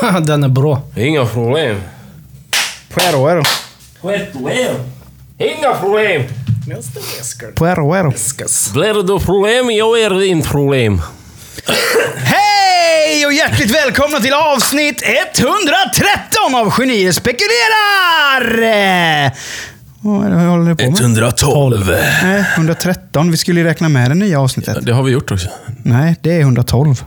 [0.26, 0.82] Den är bra.
[0.96, 1.80] Inga problem.
[2.94, 3.42] Puero, ero.
[4.00, 4.74] Problem.
[5.38, 6.22] Inga problem.
[7.54, 8.12] Puero, ero.
[8.72, 11.00] Blir det problem, jag är din problem.
[12.16, 18.42] Hej och hjärtligt välkomna till avsnitt 113 av Genier spekulerar!
[20.00, 21.00] Vad är det vi håller på med?
[21.00, 21.86] 112.
[22.22, 23.30] Nej, 113.
[23.30, 24.78] Vi skulle ju räkna med det nya avsnittet.
[24.82, 25.48] Det har vi gjort också.
[25.82, 27.04] Nej, det är 112.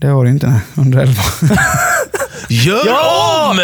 [0.00, 0.46] Det var det inte.
[0.46, 0.60] Nej.
[0.74, 1.12] 111.
[2.48, 3.56] Gör om!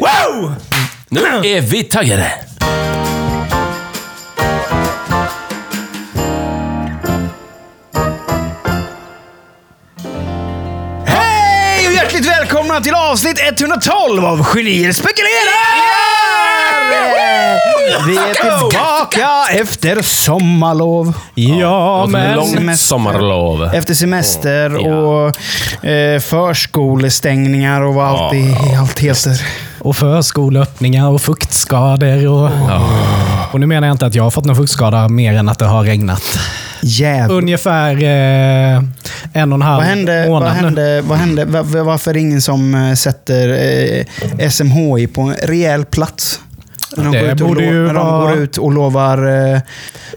[0.00, 0.54] Wow!
[1.08, 2.32] Nu är vi taggade.
[11.06, 16.13] Hej och hjärtligt välkomna till avsnitt 112 av Genier spekulerar!
[18.06, 19.28] Vi är tillbaka
[19.60, 21.12] efter sommarlov.
[21.34, 22.36] Ja, men...
[22.36, 22.86] långt semester.
[22.86, 23.64] sommarlov.
[23.74, 24.94] Efter semester Ja.
[24.96, 29.40] och eh, förskolestängningar och vad allt, det, allt heter.
[29.78, 32.26] Och förskoleöppningar och fuktskador.
[32.26, 32.50] Och,
[33.52, 35.64] och nu menar jag inte att jag har fått någon fuktskada mer än att det
[35.66, 36.38] har regnat.
[36.82, 37.36] Jävlar.
[37.36, 38.82] Ungefär eh,
[39.32, 40.62] en och en halv Vad hände, vad månad nu.
[40.64, 43.48] hände, vad hände, va- va- varför är det ingen som eh, sätter
[44.38, 46.40] eh, SMHI på en rejäl plats?
[46.96, 49.52] När de, Det går ut, och borde ju när de vara- går ut och lovar
[49.54, 49.60] eh,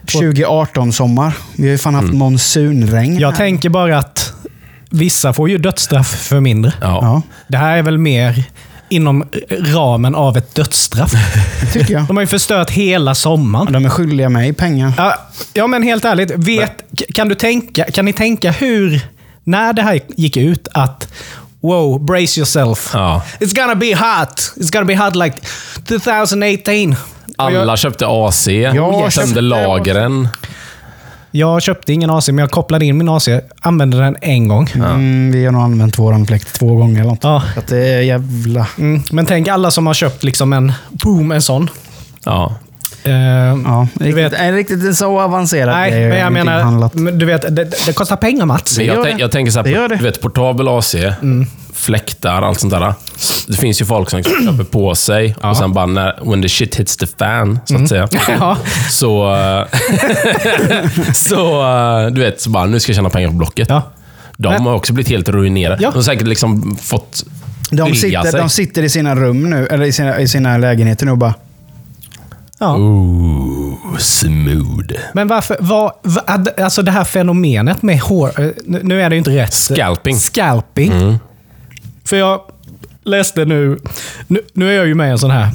[0.06, 1.34] 2018-sommar.
[1.56, 3.20] Vi har ju fan haft monsunregn.
[3.20, 3.38] Jag här.
[3.38, 4.34] tänker bara att
[4.90, 6.74] vissa får ju dödsstraff för mindre.
[6.82, 7.00] Ja.
[7.02, 8.44] Ja, Det här är väl mer
[8.90, 11.12] inom ramen av ett dödsstraff.
[11.74, 12.06] tycker jag.
[12.06, 13.74] De har ju förstört hela sommaren.
[13.74, 14.94] De är skyldiga mig pengar.
[14.98, 15.16] Ja,
[15.54, 16.32] ja, men helt ärligt.
[16.36, 16.72] Vet,
[17.14, 19.02] kan, du tänka, kan ni tänka hur,
[19.44, 21.08] när det här gick ut, att
[21.68, 22.90] wow, brace yourself.
[22.94, 23.22] Ja.
[23.40, 24.54] It's gonna be hot.
[24.56, 25.38] It's gonna be hot like
[25.88, 26.96] 2018.
[27.38, 30.28] Och jag, Alla köpte AC, Jag köpte tömde lagren.
[31.32, 33.30] jag köpte ingen AC, men jag kopplade in min AC.
[33.62, 34.70] Använde den en gång.
[34.76, 37.24] Mm, vi har nog använt våran fläkt två gånger eller något.
[37.24, 37.44] Ja.
[37.58, 38.68] Att det är jävla...
[38.78, 41.70] Mm, men tänk alla som har köpt liksom en, boom, en sån.
[42.24, 42.56] Ja.
[43.10, 46.60] Eh, Ja, Du riktigt, vet- är riktigt så avancerat nej, det är men jag menar,
[46.62, 46.92] handlat.
[47.14, 48.80] du vet, det, det kostar pengar Mats.
[48.80, 49.16] Gör jag, det.
[49.18, 49.96] jag tänker så Det här, gör det.
[49.96, 50.96] du vet portabel AC,
[51.74, 52.94] fläktar, allt sånt där.
[53.48, 56.50] Det finns ju folk som liksom köper på sig och sen bara när, when the
[56.50, 58.08] shit hits the fan, så att säga.
[58.40, 58.58] Ja.
[58.90, 59.66] Så, eh,
[61.14, 61.62] så
[62.06, 63.70] eh, du vet, så bara, nu ska jag tjäna pengar på Blocket.
[63.70, 63.82] Ja.
[64.38, 65.84] De Men- har också blivit helt ruinerade.
[65.84, 65.90] Ja.
[65.90, 67.24] De har säkert liksom fått
[67.72, 68.40] De sitter, sig.
[68.40, 71.34] de sitter i sina rum nu, eller i sina, i sina lägenheter nu och bara...
[72.60, 72.78] Ja.
[72.78, 74.94] Ooh, smooth.
[75.14, 79.18] Men varför, vad, vad, alltså det här fenomenet med hår, eh, nu är det ju
[79.18, 79.54] inte rätt.
[79.54, 80.16] Scalping.
[80.16, 81.20] Scalping.
[82.06, 82.42] För jag
[83.04, 83.80] läste nu,
[84.28, 85.50] nu, nu är jag ju med i en sån här.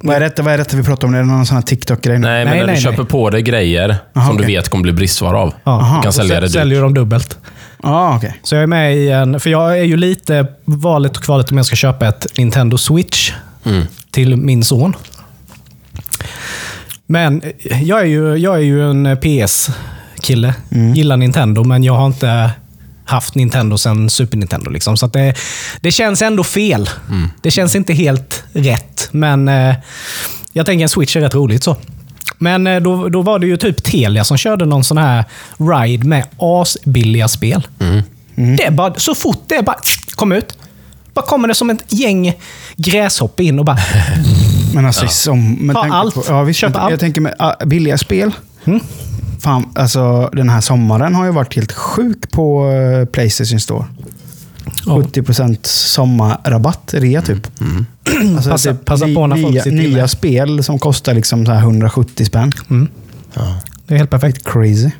[0.00, 1.14] Vad är detta, vad är detta vi pratar om?
[1.14, 2.18] Är det någon sån här TikTok-grej?
[2.18, 2.80] Nej, men Nej, när nej, du nej.
[2.96, 4.56] köper på dig grejer Aha, som du okej.
[4.56, 5.54] vet kommer bli bristvara av.
[5.64, 6.52] Ja, du kan sälja det dyrt.
[6.54, 7.38] Säljer de dubbelt.
[7.82, 8.40] Ah, okej.
[8.42, 11.56] Så jag är med i en, för jag är ju lite valet och kvalet om
[11.56, 13.32] jag ska köpa ett Nintendo Switch
[13.64, 13.84] Mm.
[14.10, 14.96] till min son.
[17.06, 17.42] Men
[17.82, 20.54] jag är ju, jag är ju en PS-kille.
[20.94, 22.50] Gillar Nintendo, men jag har inte
[23.04, 24.70] haft Nintendo sedan Super Nintendo.
[24.70, 24.96] Liksom.
[24.96, 25.34] Så det,
[25.80, 26.90] det känns ändå fel.
[27.42, 29.74] Det känns inte helt rätt, men eh,
[30.52, 31.64] jag tänker en Switch är rätt roligt.
[31.64, 31.76] så.
[32.38, 35.24] Men eh, då, då var det ju typ Telia som körde någon sån här
[35.58, 37.66] ride med asbilliga spel.
[38.56, 39.76] Det är bara, så fort det bara
[40.14, 40.58] kom ut,
[41.14, 42.34] bara kommer det som ett gäng
[42.76, 43.78] gräshoppor in och bara...
[44.78, 46.14] Men alltså, som, med Ta allt.
[46.14, 46.90] På, ja, visst, Köp jag, allt.
[46.90, 48.30] jag tänker med ah, billiga spel.
[48.64, 48.80] Mm.
[49.40, 53.84] Fan, alltså, den här sommaren har ju varit helt sjuk på eh, Playstation Store.
[54.86, 54.92] Ja.
[54.96, 57.46] 70% sommarrabatt, rea typ.
[58.36, 60.08] Alltså, Passa- typ passa på när folk nya, sitter nya inne.
[60.08, 62.52] spel som kostar liksom så här 170 spänn.
[63.86, 64.44] Det är helt perfekt.
[64.44, 64.90] Crazy.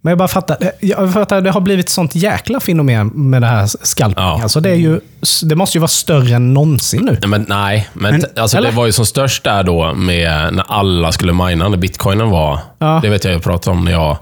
[0.00, 3.66] Men jag bara fattar, jag fattar, det har blivit sånt jäkla fenomen med det här
[3.82, 4.24] scalping.
[4.24, 4.40] Ja.
[4.42, 5.00] Alltså det, är ju,
[5.44, 7.28] det måste ju vara större än någonsin nu.
[7.28, 8.70] Men, nej, men, Men- alltså, eller?
[8.70, 12.58] det var ju som störst där då med när alla skulle mina, när bitcoinen var.
[12.78, 12.98] Ja.
[13.02, 14.16] Det vet jag jag pratade om när jag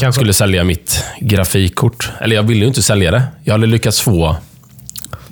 [0.00, 2.10] Ja, skulle sälja mitt grafikkort.
[2.20, 3.22] Eller jag ville ju inte sälja det.
[3.44, 4.36] Jag hade lyckats få...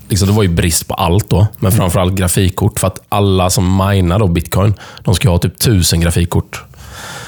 [0.09, 2.81] Liksom, det var ju brist på allt då, men framförallt grafikkort.
[2.81, 6.65] För att alla som minar då bitcoin, de ska ha typ tusen grafikkort.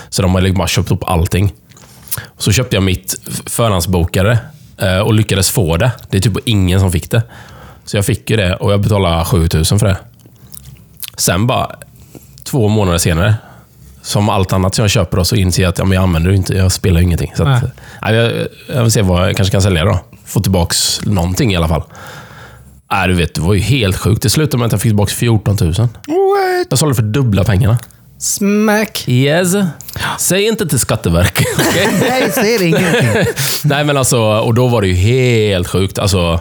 [0.09, 1.52] Så de har liksom bara köpt upp allting.
[2.38, 3.14] Så köpte jag mitt
[3.46, 4.38] förhandsbokare
[4.78, 5.90] eh, och lyckades få det.
[6.10, 7.22] Det är typ ingen som fick det.
[7.84, 9.96] Så jag fick ju det och jag betalade 7000 för det.
[11.16, 11.76] Sen bara
[12.44, 13.34] två månader senare,
[14.02, 16.30] som allt annat som jag köper, då, så inser jag att ja, men jag använder
[16.30, 16.54] det inte.
[16.54, 17.32] Jag spelar ingenting.
[17.36, 17.70] Så att, Nej.
[18.02, 18.46] nej, jag,
[18.76, 20.00] jag vill se vad jag kanske kan sälja då.
[20.24, 20.74] Få tillbaka
[21.04, 21.82] någonting i alla fall.
[22.92, 24.22] Nej, du vet, det var ju helt sjukt.
[24.22, 25.72] Det slutade med att jag fick tillbaka 14 000.
[25.74, 25.88] What?
[26.70, 27.78] Jag sålde för dubbla pengarna.
[28.18, 29.04] Smack.
[29.08, 29.54] Yes.
[30.18, 31.46] Säg inte till Skatteverket.
[31.68, 31.88] okej?
[32.08, 33.32] Nej, säger ingenting.
[33.64, 35.98] Nej, men alltså, och då var det ju helt sjukt.
[35.98, 36.40] Alltså,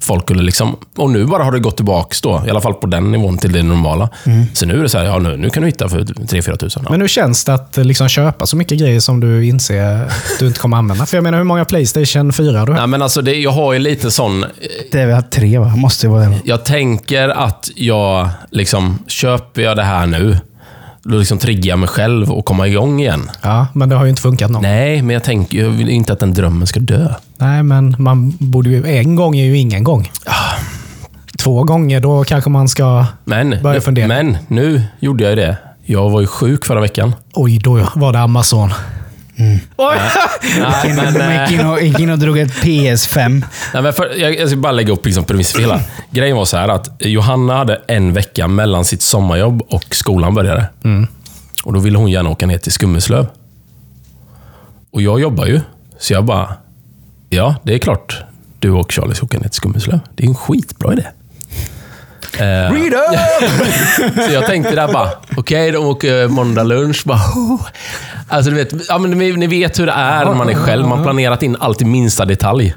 [0.00, 0.76] folk skulle liksom...
[0.96, 3.52] Och nu bara har det gått tillbaka då, i alla fall på den nivån, till
[3.52, 4.08] det normala.
[4.54, 6.82] Så nu är det så här, ja nu, nu kan du hitta för 3-4 tusen.
[6.84, 6.90] Ja.
[6.90, 10.46] Men hur känns det att liksom köpa så mycket grejer som du inser att du
[10.46, 11.06] inte kommer använda?
[11.06, 12.72] För jag menar, hur många Playstation 4 har du?
[12.72, 14.44] Nej, men alltså, det, jag har ju lite sån...
[14.92, 15.76] Det är väl tre, va?
[15.76, 16.38] Måste ju vara det.
[16.44, 20.38] Jag tänker att jag, liksom, köper jag det här nu,
[21.08, 23.30] liksom triggar jag mig själv och komma igång igen.
[23.42, 24.62] Ja, men det har ju inte funkat någon.
[24.62, 27.14] Nej, men jag tänker jag vill inte att den drömmen ska dö.
[27.38, 28.86] Nej, men man borde ju...
[28.98, 30.10] En gång är ju ingen gång.
[31.38, 34.06] Två gånger, då kanske man ska Men, börja fundera.
[34.08, 35.56] men nu gjorde jag ju det.
[35.84, 37.14] Jag var ju sjuk förra veckan.
[37.34, 38.70] Oj, då var det Amazon.
[39.76, 39.96] Oj!
[40.60, 43.42] Nej, men, De gick in och, gick in och drog ett PS5.
[43.74, 45.80] nej, men för, jag, jag ska bara lägga upp liksom premiss för hela.
[46.10, 50.66] Grejen var så här att Johanna hade en vecka mellan sitt sommarjobb och skolan började.
[51.64, 53.26] Och Då ville hon gärna åka ner till Skummeslöv.
[54.90, 55.60] Och jag jobbar ju,
[55.98, 56.54] så jag bara...
[57.28, 58.22] Ja, det är klart
[58.58, 60.00] du och Charlie ska åka ner till Skummeslöv.
[60.14, 61.06] Det är en skitbra idé.
[62.38, 62.68] Eh!
[64.26, 67.02] Så jag tänkte där bara, okej, de åker måndag lunch.
[67.04, 67.66] Bara, oh.
[68.28, 70.86] Alltså, du vet, ja, men ni, vet hur det är när man är själv.
[70.88, 72.74] Man har planerat in allt i minsta detalj.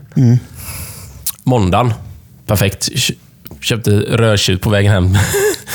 [1.43, 1.93] Måndagen,
[2.47, 2.89] perfekt.
[2.95, 3.13] Kö-
[3.61, 5.17] Köpte rödtjut på vägen hem.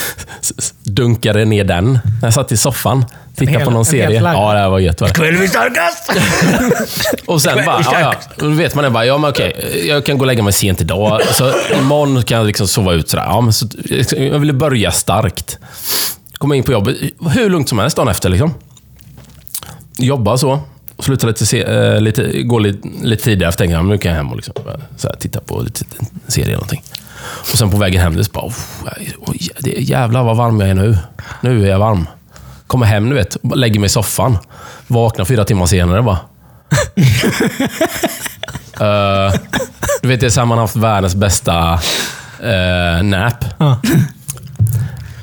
[0.85, 1.93] Dunkade ner den.
[1.93, 3.05] När jag satt i soffan.
[3.37, 4.21] Tittade hel- på någon serie.
[4.21, 5.01] Ja, det här var gött.
[5.01, 5.15] Var det.
[5.15, 6.13] Kväll vi starkast!
[7.27, 8.15] Och sen bara, ja, ja.
[8.39, 10.81] Då vet man det bara, ja men okej, jag kan gå och lägga mig sent
[10.81, 11.21] idag.
[11.33, 13.25] Så imorgon kan jag liksom sova ut sådär.
[13.25, 13.67] Ja, men så,
[14.17, 15.59] jag ville börja starkt.
[16.39, 16.97] Komma in på jobbet,
[17.31, 18.55] hur lugnt som helst dagen efter liksom.
[19.99, 20.61] Jobba så.
[20.99, 24.31] Sluta lite, se, eh, lite, gå lite, lite tidigare, för tänka, nu kan jag hem
[24.31, 24.55] och liksom,
[24.97, 25.85] så här, titta på lite
[26.29, 26.83] serie eller någonting.
[27.53, 28.55] Och sen på vägen hem, det är så bara, oh,
[29.65, 30.99] är jävlar vad varm jag är nu.
[31.41, 32.07] Nu är jag varm.
[32.67, 34.39] Kommer hem, du vet, lägger mig i soffan.
[34.87, 36.19] Vaknar fyra timmar senare bara.
[38.81, 39.33] Eh,
[40.03, 41.81] du vet, det är så man har haft världens bästa
[42.45, 43.45] uh, nap.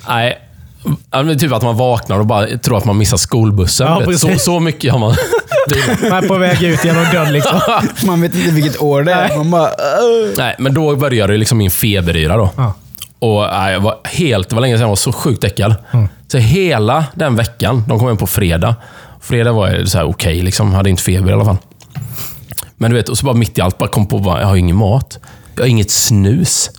[0.07, 0.37] Nej,
[1.11, 3.87] ja, typ att man vaknar och bara tror att man missar skolbussen.
[3.87, 5.15] Ja, så, så mycket har man...
[6.09, 7.59] Man är på väg ut genom dörren liksom.
[8.05, 9.37] Man vet inte vilket år det är.
[9.37, 9.69] Man bara...
[10.01, 12.37] "Åh." Nej, men då började liksom min feberyra.
[12.37, 12.49] Då.
[12.57, 12.73] Ja.
[13.21, 15.75] Och nej, jag var helt, det var länge sedan jag var så sjukt äckad.
[16.27, 18.75] Så hela den veckan, de kom hem på fredag.
[19.21, 20.73] Fredag var jag så här okej, liksom.
[20.73, 21.57] hade inte feber i alla fall.
[22.75, 24.55] Men du vet, och så bara mitt i allt bara kom på bara, jag har
[24.55, 25.19] ingen mat.
[25.55, 26.69] Jag har inget snus.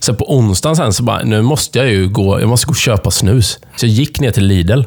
[0.00, 2.76] Sen på onsdagen sen så bara, nu måste jag ju gå, jag måste gå och
[2.76, 3.58] köpa snus.
[3.76, 4.82] Så jag gick ner till Lidl.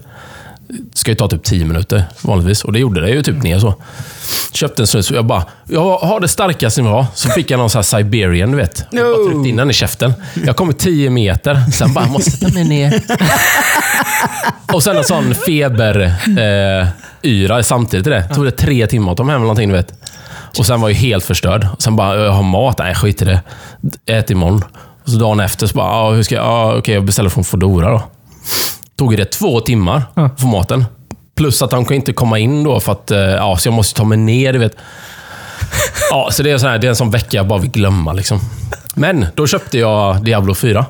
[0.94, 2.64] Ska ju ta typ 10 minuter vanligtvis.
[2.64, 3.76] Och det gjorde det ju typ ner så.
[4.52, 7.06] Köpte en snus och jag bara, jag har det starkaste ni har.
[7.14, 8.86] Så fick jag någon sån här Siberian, du vet.
[8.92, 10.14] Jag bara tryckte in den i käften.
[10.46, 13.02] Jag kom 10 meter, sen bara, måste ta mig ner.
[14.74, 16.88] och sen en sån feber eh,
[17.22, 18.28] yra samtidigt till det.
[18.36, 19.94] Tog det tre timmar att ta hem eller någonting, du vet.
[20.58, 21.68] Och sen var jag helt förstörd.
[21.80, 22.78] Sen bara, jag har mat?
[22.78, 23.42] Nej, skit i det.
[24.06, 24.64] Ät imorgon.
[25.04, 27.44] Och så dagen efter så bara, ja, hur ska jag, ja, okej, jag beställer från
[27.44, 28.04] Foodora då.
[29.02, 30.86] Tog det två timmar att få maten.
[31.36, 33.98] Plus att han kan inte komma in då för att, eh, ja, så jag måste
[33.98, 34.76] ta mig ner, du vet.
[36.12, 38.14] Ja, så det är, sån här, det är en sån vecka jag bara vill glömma.
[38.14, 38.40] Liksom.
[38.96, 40.86] Men då köpte jag Diablo 4.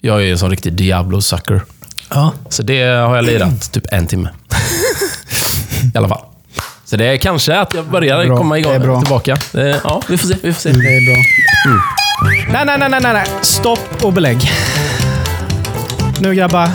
[0.00, 1.60] Jag är en sån riktig Diablo-sucker.
[2.10, 2.32] Ja.
[2.48, 4.28] Så det har jag lirat typ en timme.
[5.94, 6.24] I alla fall.
[6.84, 8.36] Så det är kanske att jag börjar Bra.
[8.36, 9.00] komma Det är igång bra.
[9.00, 9.36] tillbaka.
[9.84, 10.34] Ja, vi får se.
[10.42, 10.70] Vi får se.
[10.72, 11.82] Det är bra.
[12.52, 13.26] Nej, nej, nej, nej, nej, nej.
[13.42, 14.50] Stopp och belägg.
[16.20, 16.68] Nu grabbar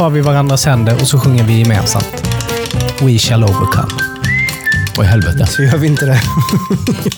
[0.00, 2.36] tar vi varandras händer och så sjunger vi gemensamt.
[3.00, 3.92] We shall overcome.
[4.98, 5.46] Oj, helvete.
[5.46, 6.20] Så gör vi inte det.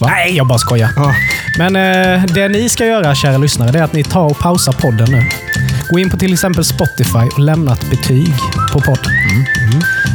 [0.00, 0.90] Nej, jag bara skojar.
[0.96, 1.14] Ja.
[1.58, 4.72] Men eh, det ni ska göra, kära lyssnare, det är att ni tar och pausar
[4.72, 5.22] podden nu.
[5.90, 8.34] Gå in på till exempel Spotify och lämna ett betyg
[8.72, 9.12] på podden.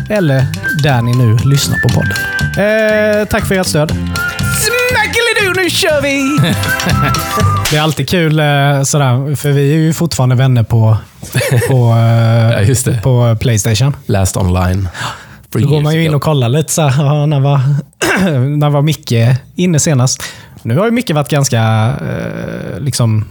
[0.09, 0.45] Eller
[0.83, 2.13] där ni nu lyssnar på podden.
[2.41, 3.91] Eh, tack för ert stöd.
[4.59, 6.39] Smackelidu, nu kör vi!
[7.71, 10.97] det är alltid kul eh, sådär, för vi är ju fortfarande vänner på,
[11.67, 13.95] på, eh, Ja, på Playstation.
[14.05, 14.89] Last online.
[15.49, 17.61] Då går man ju in och kollar lite så här, ja, när, var,
[18.57, 19.13] när var Micke
[19.55, 20.23] inne senast?
[20.63, 21.61] Nu har ju Micke varit ganska
[22.01, 23.25] eh, liksom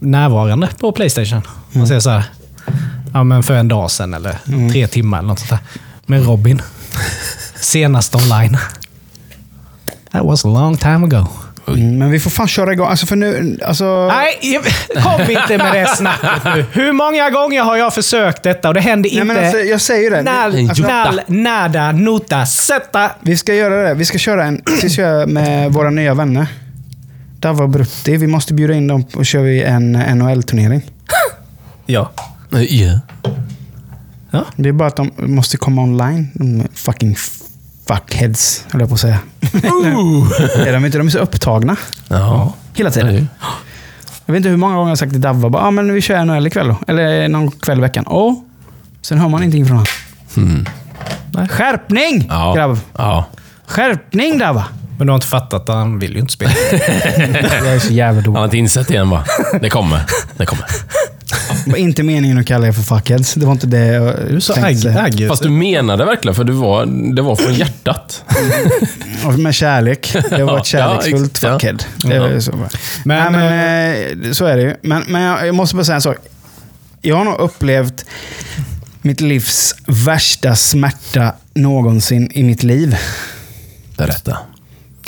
[0.00, 1.42] närvarande på Playstation.
[1.72, 2.24] Man säger så här,
[3.12, 4.38] ja, men för en dag sedan eller
[4.72, 5.58] tre timmar eller något sånt där.
[6.06, 6.62] Men Robin,
[7.60, 8.56] senast online.
[10.12, 11.26] That was a long time ago.
[11.68, 12.88] Mm, men vi får fan köra igång.
[12.88, 13.58] Alltså för nu...
[13.66, 14.60] Alltså, Nej,
[15.02, 16.64] kom inte med det snacket nu.
[16.72, 19.34] Hur många gånger har jag försökt detta och det händer Nej, inte.
[19.34, 20.22] men alltså, jag säger det.
[20.22, 23.10] Nal, alltså, nal, nada, nota, sätta.
[23.20, 23.94] Vi ska göra det.
[23.94, 26.46] Vi ska köra en vi ska köra med våra nya vänner.
[27.38, 28.16] Dava och Brutti.
[28.16, 30.82] Vi måste bjuda in dem och köra vi en NHL-turnering.
[31.86, 32.10] Ja.
[32.50, 33.00] Ja.
[34.30, 34.44] Ja.
[34.56, 36.28] Det är bara att de måste komma online.
[36.34, 37.16] De fucking
[37.94, 39.18] fuckheads, höll jag på att säga.
[40.66, 40.98] är de inte?
[40.98, 41.76] De är så upptagna
[42.08, 42.52] Ja.
[42.74, 43.28] hela tiden.
[44.26, 46.00] Jag vet inte hur många gånger jag har sagt till Davva, bara, ah, men vi
[46.00, 46.76] kör NHL ikväll då.
[46.88, 48.04] Eller någon kväll i veckan.
[48.06, 48.44] Och
[49.02, 50.66] sen hör man ingenting från honom.
[51.34, 51.48] Nej.
[51.48, 52.52] Skärpning, Ja.
[52.56, 52.78] grabb!
[52.98, 53.24] Ja.
[53.66, 54.64] Skärpning Davva!
[54.98, 56.52] Men du har inte fattat att han vill ju inte spela.
[56.72, 58.38] Jag är så jävla Han dålig.
[58.38, 59.24] har inte insett det än va?
[59.60, 60.00] Det kommer.
[60.36, 60.64] Det kommer.
[61.70, 63.34] Var inte meningen att kalla er för fuckheads.
[63.34, 65.28] Det var inte det jag Du är så tänkte agg, agg.
[65.28, 68.24] Fast du menade verkligen, för du var, det var från hjärtat.
[69.26, 70.12] Och Med kärlek.
[70.30, 71.52] Det var ett Ja, kärleksfullt ja.
[71.52, 71.76] fuckhead.
[72.04, 72.52] Det var ju så.
[72.56, 72.68] Men,
[73.04, 74.74] Men, men, eh, så är det ju.
[74.82, 76.16] Men, men jag, jag måste bara säga en sak.
[77.02, 78.04] Jag har nog upplevt
[79.02, 82.96] mitt livs värsta smärta någonsin i mitt liv.
[83.96, 84.36] Berätta.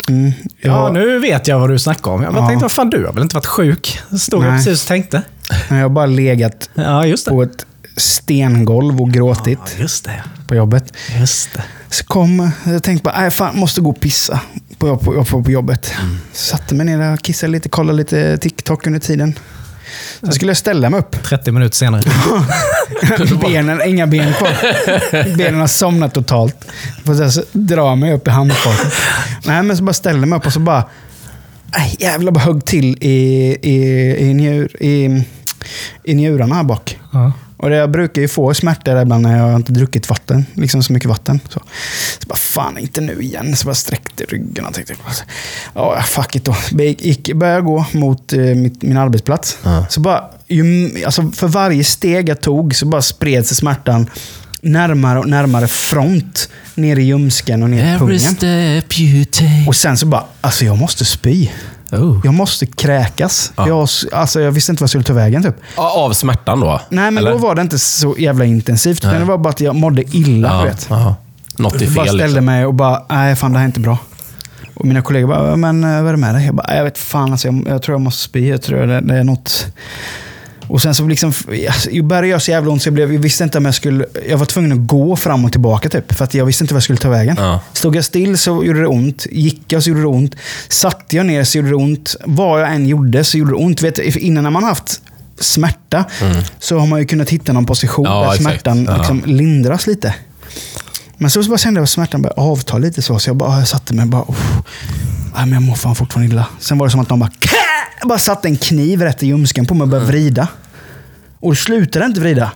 [0.09, 2.23] Mm, Ja, jag, nu vet jag vad du snackar om.
[2.23, 2.47] Jag Ja.
[2.49, 3.99] tänkte, vad fan, du har väl inte varit sjuk?
[4.19, 4.59] Stod jag Nej.
[4.65, 5.23] precis och tänkte.
[5.69, 7.67] Jag har bara legat Ja, på ett
[7.97, 10.23] stengolv och gråtit Ja, just det.
[10.47, 10.93] på jobbet.
[11.21, 11.63] Just det.
[11.89, 14.41] Så kom, jag tänkte bara, nej fan, måste gå och pissa
[14.79, 15.95] på, på, på, på jobbet.
[16.33, 19.39] Så satte mig ner där, kissade lite, kollade lite TikTok under tiden.
[20.21, 21.23] Sen skulle jag ställa mig upp.
[21.25, 22.03] 30 minuter senare.
[23.41, 25.37] Benen, inga ben kvar.
[25.37, 26.57] Benen har somnat totalt.
[27.05, 28.93] Får så så dra mig upp i handfatet.
[29.47, 30.85] Nej, men så bara ställde mig upp och så bara...
[31.71, 33.17] Aj, jävlar, bara högg till i,
[33.63, 33.77] i,
[34.19, 35.25] i, njur, i,
[36.05, 36.99] i njurarna här bak.
[37.13, 37.33] Ja.
[37.57, 40.47] Och det, jag brukar ju få smärta där ibland när jag inte druckit vatten.
[40.55, 41.41] Liksom så mycket vatten.
[41.49, 41.61] Så,
[42.19, 43.57] så bara, fan inte nu igen.
[43.57, 44.95] Så bara sträckte ryggen och tänkte,
[45.75, 46.57] ja fuck it då.
[46.79, 49.59] Gick, började gå mot eh, mitt, min arbetsplats.
[49.63, 49.87] Ja.
[49.91, 54.11] Så bara, ju, alltså för varje steg jag tog så bara spred sig smärtan
[54.63, 56.49] närmare och närmare front.
[56.75, 58.19] Ner i ljumsken och ner i pungen.
[59.69, 61.49] Och sen så bara, alltså jag måste spy.
[61.93, 62.21] Oh.
[62.25, 63.53] Jag måste kräkas.
[63.57, 63.69] Ja.
[63.69, 65.57] Jag, alltså jag visste inte vad jag skulle ta vägen typ.
[65.77, 66.81] Av smärtan då?
[66.89, 67.31] Nej, men Eller?
[67.31, 69.03] då var det inte så jävla intensivt.
[69.03, 69.13] Nej.
[69.13, 70.49] Men det var bara att jag mådde illa.
[70.49, 70.91] Ja, vet.
[71.59, 72.15] Något är Jag bara fel.
[72.15, 72.45] ställde Liksom.
[72.45, 73.99] mig och bara, nej fan det här är inte bra.
[74.75, 76.47] Och mina kollegor bara, men eh, vad är det med dig?
[76.47, 78.49] Jag bara, jag vet fan alltså, jag, jag tror jag måste spy.
[78.49, 79.67] Jag tror det, det är något.
[80.73, 81.33] Och sen så liksom,
[81.91, 84.07] jag började göra så jävla ont så jag, blev, jag visste inte om jag skulle,
[84.29, 86.13] jag var tvungen att gå fram och tillbaka typ.
[86.15, 87.37] För att jag visste inte vad jag skulle ta vägen.
[87.39, 87.61] Ja.
[87.73, 89.27] Stod jag still så gjorde det ont.
[89.31, 90.35] Gick jag så gjorde det ont.
[90.69, 92.17] Satt jag ner så gjorde det ont.
[92.25, 93.83] Vad jag än gjorde så gjorde det ont.
[93.83, 95.01] Vet, innan när man haft
[95.41, 96.05] smärta
[96.59, 98.97] så har man ju kunnat hitta någon position Ja, där smärtan Ja.
[98.97, 100.15] liksom lindras lite.
[101.19, 103.19] Men så bara kände jag att smärtan började avta lite så.
[103.19, 104.23] Så jag bara jag satte mig och bara...
[104.29, 104.53] "Uff,
[105.35, 106.47] Nej, men jag mår fan fortfarande illa.
[106.59, 107.31] Sen var det som att någon bara...
[107.41, 110.49] "Kä!" bara satte en kniv rätt i ljumsken på mig och började vrida.
[111.41, 112.53] Och det slutade inte vrida.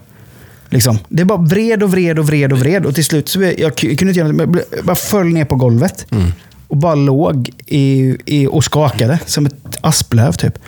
[0.68, 0.98] Liksom.
[1.08, 2.86] Det bara vred och vred och vred och vred.
[2.86, 4.56] Och till slut så jag, jag kunde inte göra något.
[4.76, 6.06] Jag bara föll ner på golvet.
[6.68, 10.58] Och bara låg i, i, och skakade som ett asplöv typ.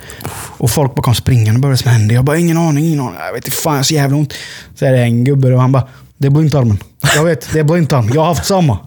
[0.59, 2.15] Och folk bara kom springande och började som hände.
[2.15, 3.15] Jag bara, ingen aning, ingen aning.
[3.27, 4.33] Jag vet inte, fan jag har så jävla ont.
[4.75, 5.89] Så är det en gubbe och han bara,
[6.19, 6.79] det är blindtarmen.
[7.15, 8.11] Jag vet, det är blindtarm.
[8.15, 8.79] Jag har haft samma.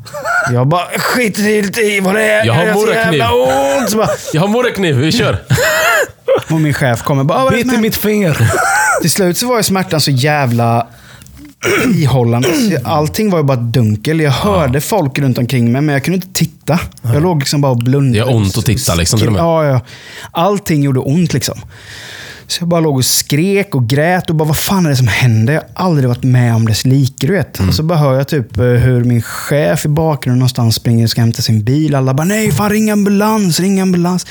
[0.53, 2.45] Jag bara, skit i vad det är.
[2.45, 3.19] Jag har morakniv.
[4.33, 5.37] Jag har morakniv, vi kör.
[6.49, 8.37] och min chef kommer bara, "Ah, vad är det som Bit i händer?" mitt finger.
[9.01, 10.87] Till slut så var ju smärtan så jävla
[11.95, 12.49] ihållande.
[12.83, 14.19] Allting var ju bara dunkel.
[14.19, 16.79] Jag hörde folk runt omkring mig, men jag kunde inte titta.
[17.01, 18.25] Jag låg liksom bara och blundade.
[18.25, 19.35] Det gör ont att titta, liksom.
[19.37, 19.81] Ja, ja.
[20.31, 21.61] Allting gjorde ont liksom.
[22.51, 25.07] Så jag bara låg och skrek och grät och bara, vad fan är det som
[25.07, 25.53] händer?
[25.53, 27.59] Jag har aldrig varit med om dess like, du vet.
[27.59, 31.09] Och så bara hör jag typ eh, hur min chef i bakgrunden någonstans springer och
[31.09, 31.95] ska hämta sin bil.
[31.95, 34.25] Alla bara, nej, fan ring ambulans, ring ambulans.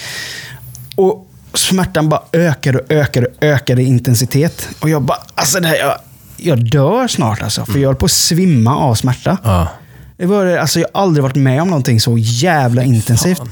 [0.97, 4.69] Och smärtan bara ökade och ökade och ökade i intensitet.
[4.81, 5.95] Och jag bara, alltså det här, jag,
[6.37, 7.65] jag dör snart alltså.
[7.67, 9.39] För jag höll på att svimma av smärta.
[9.45, 9.69] Ja.
[10.17, 13.43] Det var, alltså, jag har aldrig varit med om någonting så jävla intensivt.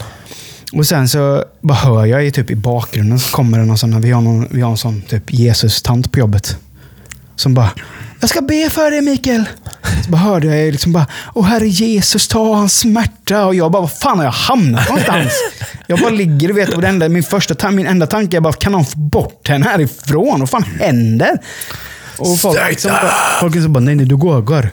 [0.72, 4.00] Och sen så bara hör jag i, typ, i bakgrunden så kommer det någon sån,
[4.00, 6.56] vi har, någon, vi har en sån typ Jesus-tant på jobbet.
[7.36, 7.70] Som bara,
[8.20, 9.44] jag ska be för dig Mikael.
[10.04, 13.46] Så bara hörde jag liksom bara, åh herre Jesus, ta hans smärta.
[13.46, 15.32] Och jag bara, vad fan har jag hamnat någonstans?
[15.86, 18.52] Jag bara ligger, du vet, och det enda, min, första, min enda tanke är bara,
[18.52, 20.40] kan någon få bort henne härifrån?
[20.40, 21.38] Vad fan händer?
[22.18, 24.70] Och folk, liksom, bara, folk är så bara, nej nej, du går.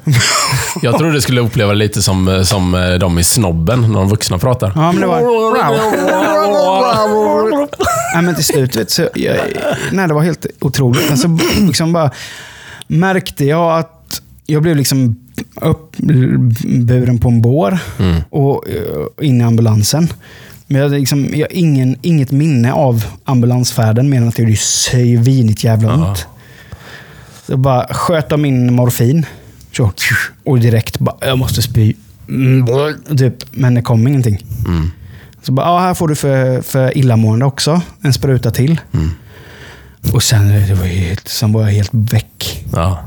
[0.81, 4.09] Jag tror du skulle uppleva det lite som, som eh, de i Snobben, när de
[4.09, 4.71] vuxna pratar.
[4.75, 5.21] Ja, men det var...
[8.15, 9.35] Nej, men till slut, vet, så jag,
[9.91, 11.09] nej, det var helt otroligt.
[11.09, 12.11] Men så liksom bara
[12.87, 15.15] märkte jag att jag blev liksom
[15.61, 17.79] uppburen på en bår
[18.29, 20.07] och eh, in i ambulansen.
[20.67, 24.55] Men jag liksom, jag har ingen, inget minne av ambulansfärden mer än att det gjorde
[24.55, 26.27] svinigt jävla ont.
[27.47, 29.25] Så bara sköt de in morfin.
[29.71, 29.91] Så,
[30.45, 31.93] och direkt bara, jag måste spy.
[32.29, 32.67] Mm,
[33.17, 34.45] Typ, men det kom ingenting.
[35.41, 37.81] Så bara, ja, här får du för, för illamående också.
[38.01, 38.81] En spruta till.
[40.13, 42.65] Och sen, det var helt, sen var jag helt väck.
[42.73, 42.99] Ja.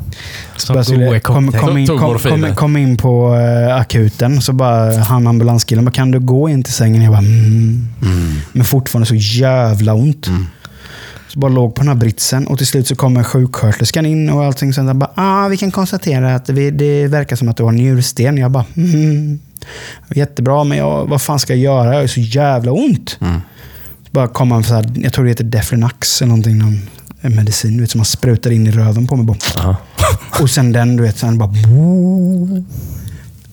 [0.68, 5.26] Jag skulle, kom, kom, in, kom, kom, kom in på eh, akuten, så bara han
[5.26, 7.02] ambulanskillen bara, kan du gå in till sängen?
[7.02, 7.88] Jag bara, mm.
[8.52, 10.24] Men fortfarande så jävla ont.
[10.26, 10.32] Så
[11.40, 14.72] bara låg på den här britsen och till slut så kommer sjuksköterskan in och allting.
[14.72, 17.72] Sen där bara, ah, vi kan konstatera att vi, det verkar som att du har
[17.72, 18.36] njursten.
[18.36, 19.38] Jag bara, mm.
[20.14, 21.94] Jättebra, men jag, vad fan ska jag göra?
[21.94, 23.10] Jag har så jävla ont.
[24.02, 26.58] Så bara kom han så här, jag tror det heter Deflinax eller någonting.
[26.58, 26.80] Någon
[27.20, 29.26] en medicin du vet, som man sprutar in i röven på mig.
[29.26, 29.38] Bara.
[29.56, 29.76] Aha.
[30.40, 31.50] Och sen den, du vet, sen bara...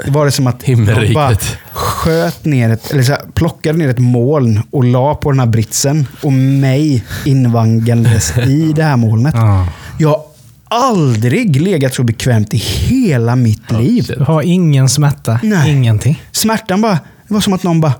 [0.03, 1.35] Det var det som att de bara
[1.71, 5.47] sköt ner ett, eller så här, plockade ner ett moln och la på den här
[5.47, 9.33] britsen och mig invaggandes i det här molnet.
[9.37, 9.67] Ja.
[9.99, 10.23] Jag har
[10.69, 14.13] aldrig legat så bekvämt i hela mitt liv.
[14.17, 15.39] Du har ingen smärta.
[15.43, 15.71] Nej.
[15.71, 16.23] Ingenting.
[16.31, 17.93] Smärtan bara, det var som att någon bara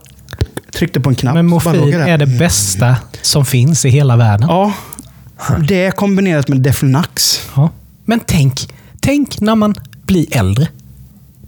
[0.73, 1.33] tryckte på en knapp.
[1.33, 4.49] Men morfin är det bästa som finns i hela världen.
[4.49, 4.73] Ja,
[5.67, 7.41] det kombinerat med Deflinax.
[7.55, 7.69] Ja.
[8.05, 9.75] Men tänk, tänk när man
[10.05, 10.67] blir äldre.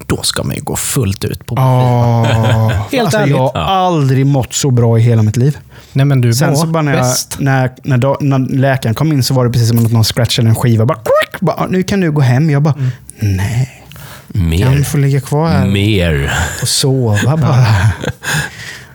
[0.08, 2.24] Då ska man ju gå fullt ut på Ja,
[2.92, 3.36] Helt alltså, ärligt.
[3.36, 5.58] Jag har aldrig mått så bra i hela mitt liv.
[5.94, 7.06] Nej men du Sen så bara när, jag,
[7.40, 10.50] när, när, då, när läkaren kom in så var det precis som att någon scratchade
[10.50, 10.86] en skiva.
[10.86, 12.50] Bara, quick, bara, nu kan du gå hem.
[12.50, 13.38] Jag bara, Mm.
[13.38, 13.84] nej.
[14.34, 14.76] Kan Mer.
[14.76, 16.34] du få ligga kvar här Mer.
[16.62, 17.66] och sova bara?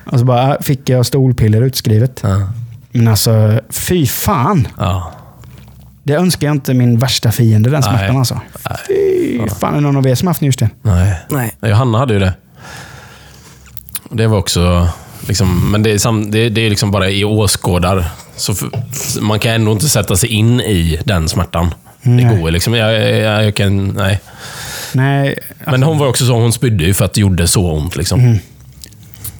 [0.13, 2.21] och så bara fick jag stolpiller utskrivet.
[2.23, 2.49] Ja.
[2.93, 4.69] Men alltså, fy fan.
[4.79, 5.13] Ja.
[6.03, 8.17] Det önskar jag inte min värsta fiende, den smärtan Nej.
[8.19, 8.41] alltså.
[8.69, 8.79] Nej.
[8.89, 10.71] Fy fan, är det någon av er som haft njursten?
[10.83, 11.15] Nej.
[11.31, 11.55] Nej.
[11.63, 12.33] Johanna hade ju det.
[14.11, 14.89] Det var också...
[15.29, 18.05] Liksom, men det är, sam, det, det är liksom bara i åskådar.
[18.37, 18.71] Så för,
[19.21, 21.75] man kan ändå inte sätta sig in i den smärtan.
[22.03, 22.41] Det Nej.
[22.41, 22.75] går liksom.
[22.75, 24.21] Jag, jag, jag kan, nej.
[24.93, 27.97] Nej, Men hon var också så, hon spydde ju för att det gjorde så ont.
[27.97, 28.39] Liksom.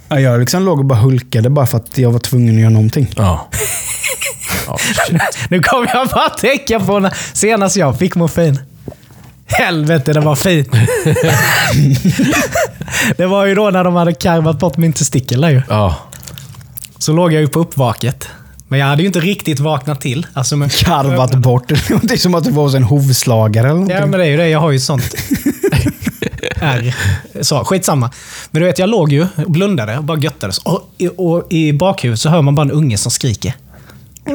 [0.09, 2.69] ja, jag liksom låg och bara hulkade bara för att jag var tvungen att göra
[2.69, 3.13] någonting.
[3.17, 3.47] Ja.
[5.49, 8.59] Nu kommer jag bara att tänka på när senast jag fick morfin.
[9.45, 10.67] Helvete, det var fint.
[13.17, 15.61] det var ju då när de hade karvat bort min testikel där ju.
[15.69, 15.95] ja.
[16.97, 18.27] Så låg jag ju på uppvaket.
[18.67, 20.27] Men jag hade ju inte riktigt vaknat till.
[20.33, 21.67] Alltså, men, Karvat bort.
[22.01, 23.97] Det är som att du var hos en hovslagare eller någonting.
[23.97, 24.49] Ja, men det är ju det.
[24.49, 25.03] Jag har ju sånt.
[26.61, 26.95] R.
[27.41, 28.09] Så, skitsamma.
[28.51, 30.57] Men du vet, jag låg ju och blundade och bara göttades.
[30.57, 33.53] Och, i- och i bakhuvudet så hör man bara en unge som skriker.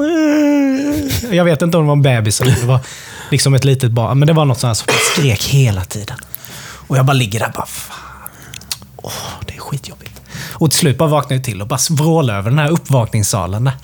[1.37, 2.81] Jag vet inte om det var en bebis eller det var
[3.31, 4.19] liksom ett litet barn.
[4.19, 6.17] Men det var något sånt som skrek hela tiden.
[6.89, 7.97] Och jag bara ligger där bara, fan.
[8.97, 9.13] Åh,
[9.47, 10.21] det är skitjobbigt.
[10.53, 13.65] Och till slut bara vaknar jag till och bara vrålar över den här uppvakningssalen.
[13.65, 13.75] Där.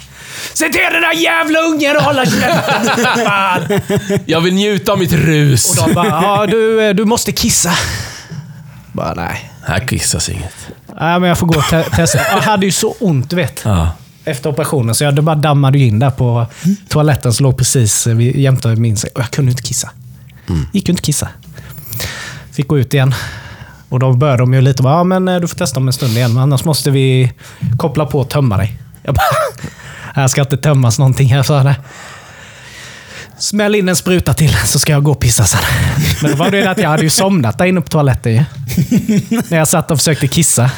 [0.55, 3.07] Se till den där jävla ungen att hålla käften!
[3.25, 3.81] Fan!
[4.27, 5.71] Jag vill njuta av mitt rus.
[5.71, 7.73] Och de bara, ja, du, eh, du måste kissa.
[8.93, 9.51] Bara, nej.
[9.67, 10.55] Här kissas inget.
[11.01, 12.19] Nej, men jag får gå och te- testa.
[12.19, 13.61] Jag hade ju så ont, du vet.
[13.65, 13.89] Ja.
[14.25, 14.95] Efter operationen.
[14.95, 16.47] Så jag bara dammade in där på
[16.89, 19.11] toaletten som låg precis eh, jämte min säng.
[19.15, 19.91] Och jag kunde inte kissa.
[20.73, 21.29] Gick ju inte kissa.
[22.53, 23.15] Fick gå ut igen.
[23.89, 25.93] Och då började de ju lite bara, ja men eh, du får testa om en
[25.93, 26.35] stund igen.
[26.35, 27.33] Men annars måste vi
[27.77, 28.79] koppla på och tömma dig.
[29.03, 29.25] Jag bara,
[30.15, 31.77] här ska inte tömmas någonting här, sa det.
[33.45, 35.61] Smäll in en spruta till så ska jag gå och pissa sen.
[36.23, 38.45] Men då var det att jag hade ju somnat där inne på toaletten ju.
[39.49, 40.71] När jag satt och försökte kissa.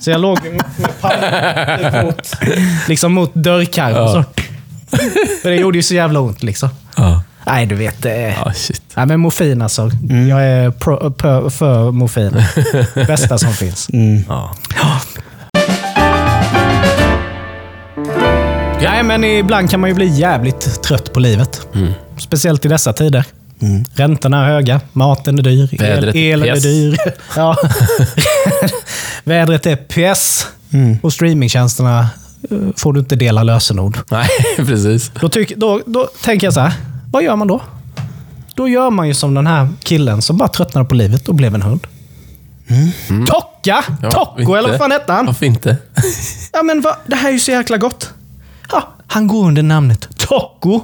[0.00, 0.38] Så jag låg
[0.78, 2.32] med pannan mot,
[2.88, 4.08] liksom mot dörrkarmen.
[4.12, 4.24] så.
[5.42, 6.68] För det gjorde ju så jävla ont liksom.
[6.96, 7.22] Ja.
[7.46, 8.04] Nej, du vet.
[8.04, 8.82] Eh, Ja, shit.
[8.94, 9.90] nej, men morfin alltså.
[10.28, 12.44] Jag är pro, pro, för morfin.
[13.06, 13.88] Bästa som finns.
[14.28, 14.54] Ja.
[18.82, 21.68] Nej, men ibland kan man ju bli jävligt trött på livet.
[22.18, 23.24] Speciellt i dessa tider.
[23.94, 26.98] Räntorna är höga, maten är dyr, Vädret el, elen är dyr.
[27.36, 27.56] Ja.
[29.24, 30.46] Vädret är piss
[31.02, 32.08] och streamingtjänsterna
[32.50, 33.98] eh, får du inte dela lösenord.
[34.10, 35.10] Nej, precis.
[35.20, 36.72] Då, tyck, då, då tänker jag så här,
[37.12, 37.60] vad gör man då?
[38.54, 41.54] Då gör man ju som den här killen som bara tröttnade på livet och blev
[41.54, 41.86] en hund.
[43.28, 43.84] Tokka!
[44.02, 44.52] Ja, Tocco, inte.
[44.58, 45.26] eller vad fan hette han?
[45.26, 45.76] Varför inte?
[46.52, 48.10] Ja, men va, det här är ju så jäkla gott.
[48.72, 50.80] Ja, han går under namnet Tocco.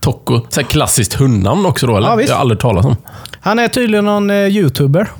[0.00, 0.40] Tocco.
[0.48, 2.08] Så här klassiskt hundnamn också då, eller?
[2.08, 2.28] Ja, visst.
[2.28, 2.96] Det har jag aldrig talat om.
[3.40, 5.10] Han är tydligen någon eh, youtuber.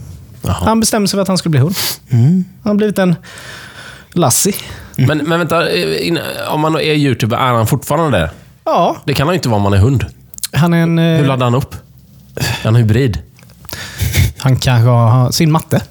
[0.42, 0.56] Jaha.
[0.64, 1.74] Han bestämde sig för att han skulle bli hund.
[2.10, 3.16] Han har blivit en
[4.12, 4.54] Lassie.
[4.96, 6.18] Men, men vänta, eh, in-
[6.50, 8.30] om man är youtuber, är han fortfarande det?
[8.64, 10.04] Ja, Det kan han ju inte vara om man är hund.
[10.52, 10.98] han är en...
[10.98, 11.74] Hur Eh, laddar han upp?
[12.36, 13.18] Är han hybrid?
[14.38, 15.82] han kanske har sin matte.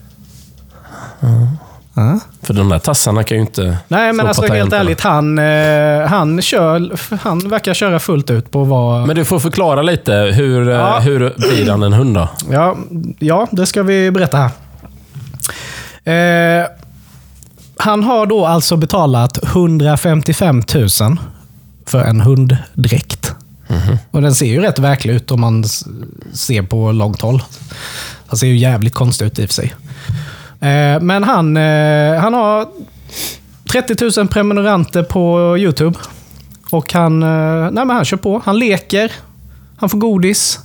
[1.98, 2.20] Ja.
[2.42, 5.02] För de där tassarna kan ju inte Nej, men alltså helt ärligt.
[5.02, 6.92] Han, eh, han, kör,
[7.24, 9.08] han verkar köra fullt ut på vad...
[9.08, 10.14] Men du får förklara lite.
[10.14, 11.00] Hur, eh, Ja.
[11.00, 12.30] hur blir han en hund då?
[12.52, 12.78] Ja,
[13.20, 14.50] ja, det ska vi berätta här.
[16.62, 16.66] Eh,
[17.78, 20.90] han har då alltså betalat 155 000
[21.86, 23.32] för en hunddräkt.
[24.12, 25.64] Och den ser ju rätt verklig ut om man
[26.34, 27.44] ser på långt håll.
[28.30, 29.74] Den ser ju jävligt konstig ut i och för sig.
[30.60, 32.68] Eh, Men han, eh, han har
[33.72, 36.00] 30 000 prenumeranter på YouTube.
[36.72, 37.30] Och han, eh,
[37.72, 38.42] nej men han kör på.
[38.46, 39.12] Han leker.
[39.78, 40.60] Han får godis.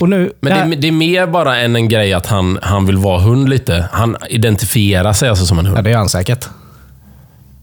[0.00, 0.32] Och nu...
[0.40, 3.20] Men det, är- det är mer bara än en grej att han, han vill vara
[3.20, 3.88] hund lite.
[3.92, 5.78] Han identifierar sig alltså som en hund.
[5.78, 6.48] Ja, det är han säkert.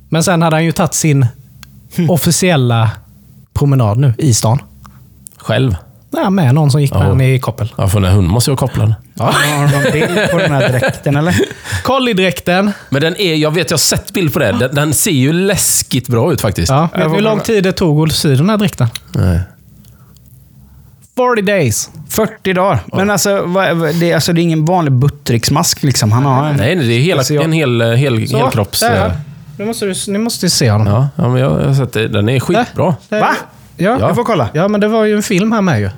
[0.09, 1.25] Men sen hade han ju tagit sin
[2.09, 2.89] officiella
[3.53, 4.61] promenad nu i stan.
[5.37, 5.75] Själv.
[6.13, 7.07] Ja, med någon som gick med Ja.
[7.07, 7.73] han i koppel.
[7.77, 8.93] Ja, för den här hunden måste ju vara kopplad.
[9.19, 11.35] Har du någon bild på den här dräkten eller?
[11.83, 12.71] Collie-dräkten.
[12.89, 14.51] Men den är, jag vet, jag har sett bild på det.
[14.51, 16.69] Den, den ser ju läskigt bra ut faktiskt.
[16.71, 18.87] Ja, vet du hur lång tid det tog att sy den här dräkten?
[19.15, 19.39] Nej.
[21.15, 21.89] 40 days.
[22.09, 22.79] 40 dagar.
[22.93, 26.11] Men alltså, vad, vad- det, är- alltså, det är ingen vanlig buttricksmask liksom.
[26.11, 26.55] Han har en...
[26.55, 28.79] Nej, nej, det är hela, Alltså, jag- en hel, hel, Så, helkropps...
[28.79, 29.05] där.
[29.05, 29.11] eh,
[29.57, 30.87] Nu måste du, ni måste se honom.
[30.87, 32.07] Ja, ja, men jag, jag har sett det.
[32.07, 32.95] Den är skitbra.
[33.09, 33.35] Va?
[33.77, 33.97] Ja.
[33.99, 34.49] Jag får kolla.
[34.53, 35.89] ja, men det var ju en film här med ju.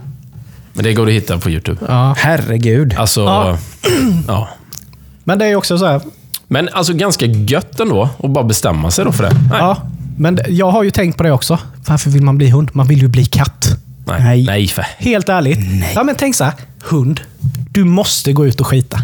[0.75, 1.85] Men det går att hitta på YouTube.
[1.88, 2.15] Ja.
[2.17, 2.93] Herregud.
[2.97, 3.57] Alltså, Ja.
[4.27, 4.49] ja.
[5.23, 6.01] Men det är ju också så här.
[6.47, 9.31] Men alltså ganska gött ändå att bara bestämma sig då för det.
[9.33, 9.59] Nej.
[9.59, 9.81] Ja,
[10.17, 11.59] men jag har ju tänkt på det också.
[11.88, 12.69] Varför vill man bli hund?
[12.73, 13.67] Man vill ju bli katt.
[14.05, 14.23] Nej.
[14.23, 14.45] Nej.
[14.45, 14.67] Nej.
[14.67, 15.59] för Helt ärligt.
[15.95, 16.53] Ja, men tänk så här.
[16.83, 17.21] Hund.
[17.71, 19.01] Du måste gå ut och skita.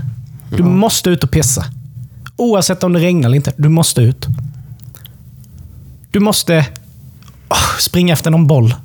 [0.58, 1.66] Du måste ut och pissa.
[2.36, 3.54] Oavsett om det regnar eller inte.
[3.58, 4.28] Du måste ut.
[6.12, 6.66] Du måste
[7.50, 8.76] åh, springa efter någon boll.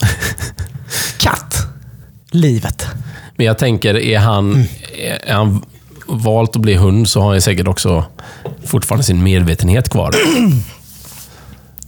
[2.40, 2.86] Livet.
[3.36, 4.64] Men jag tänker, är han,
[5.26, 5.64] är han
[6.06, 8.04] valt att bli hund så har han säkert också
[8.64, 10.14] fortfarande sin medvetenhet kvar.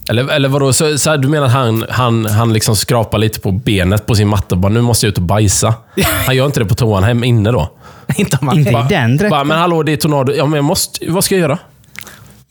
[0.09, 3.39] Eller, eller vadå, så, så här, du menar att han, han, han liksom skrapar lite
[3.39, 5.73] på benet på sin matte och bara, nu måste jag ut och bajsa.
[6.25, 7.71] Han gör inte det på toan hem inne då?
[8.17, 8.57] inte om man...
[8.57, 9.47] Inte i den Bara, dräkten.
[9.47, 10.33] men hallå, det är tornado.
[10.33, 11.57] Ja, men jag måste, vad ska jag göra?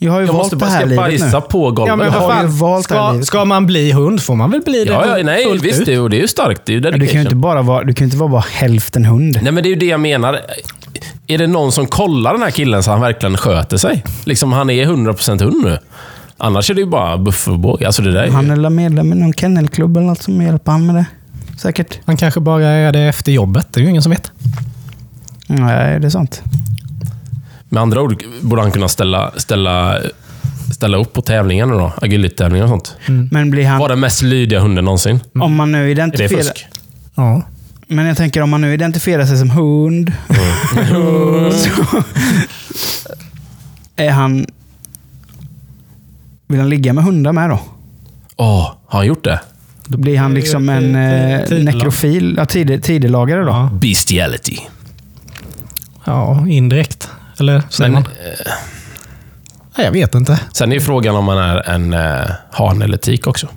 [0.00, 1.46] Jag har ju Jag valt måste det bara här ska livet bajsa nu.
[1.50, 1.88] på golvet.
[1.88, 3.26] Ja, men Jag vad har ju valt det här ska, livet.
[3.26, 5.80] ska man bli hund får man väl bli det Ja, ja, nej, fullt visst.
[5.80, 5.86] ut.
[5.86, 6.62] Det är, ju- det är ju starkt.
[6.64, 7.26] Det är ju Men du kan ju dedication.
[7.26, 9.38] inte bara vara, du kan inte vara bara hälften hund.
[9.42, 10.40] Nej, men det är ju det jag menar.
[11.26, 14.04] Är det någon som kollar den här killen så han verkligen sköter sig?
[14.24, 15.78] Liksom, han är 100% hund nu.
[16.38, 17.84] Annars är det ju bara buff och båg.
[17.84, 18.32] Alltså det där är ju...
[18.32, 21.06] Han är väl medlem i någon kennelklubb eller något som hjälper han med det.
[21.58, 21.98] Säkert.
[22.04, 23.66] Han kanske bara är det efter jobbet.
[23.72, 24.32] Det är ju ingen som vet.
[25.46, 26.42] Nej, det är sant.
[27.68, 29.98] Med andra ord borde han kunna ställa, ställa,
[30.74, 31.92] ställa upp på tävlingarna då.
[32.02, 32.96] Agility-tävlingar och sånt.
[33.30, 33.78] Men blir han...
[33.78, 35.20] Var den mest lydiga hunden någonsin.
[35.34, 36.42] Om man nu Är det identifierar...
[36.42, 36.66] fusk?
[37.14, 37.42] Ja.
[37.86, 40.12] Men jag tänker om man nu identifierar sig som hund.
[41.52, 42.02] så
[44.02, 44.46] är han...
[46.46, 47.60] Vill han ligga med hundar med då?
[48.36, 49.40] Åh, har han gjort det?
[49.86, 51.64] Då blir han liksom en eh, Tidelag.
[51.74, 53.48] nekrofil, ja, tid, tidelagare då.
[53.48, 53.70] Ja.
[53.72, 54.56] Bestiality.
[56.04, 57.08] ja, indirekt.
[57.40, 58.12] Eller säger Men, man?
[59.76, 60.40] Nej, jag vet inte.
[60.52, 63.48] sen är ju frågan om man är en eh, han eller tik också.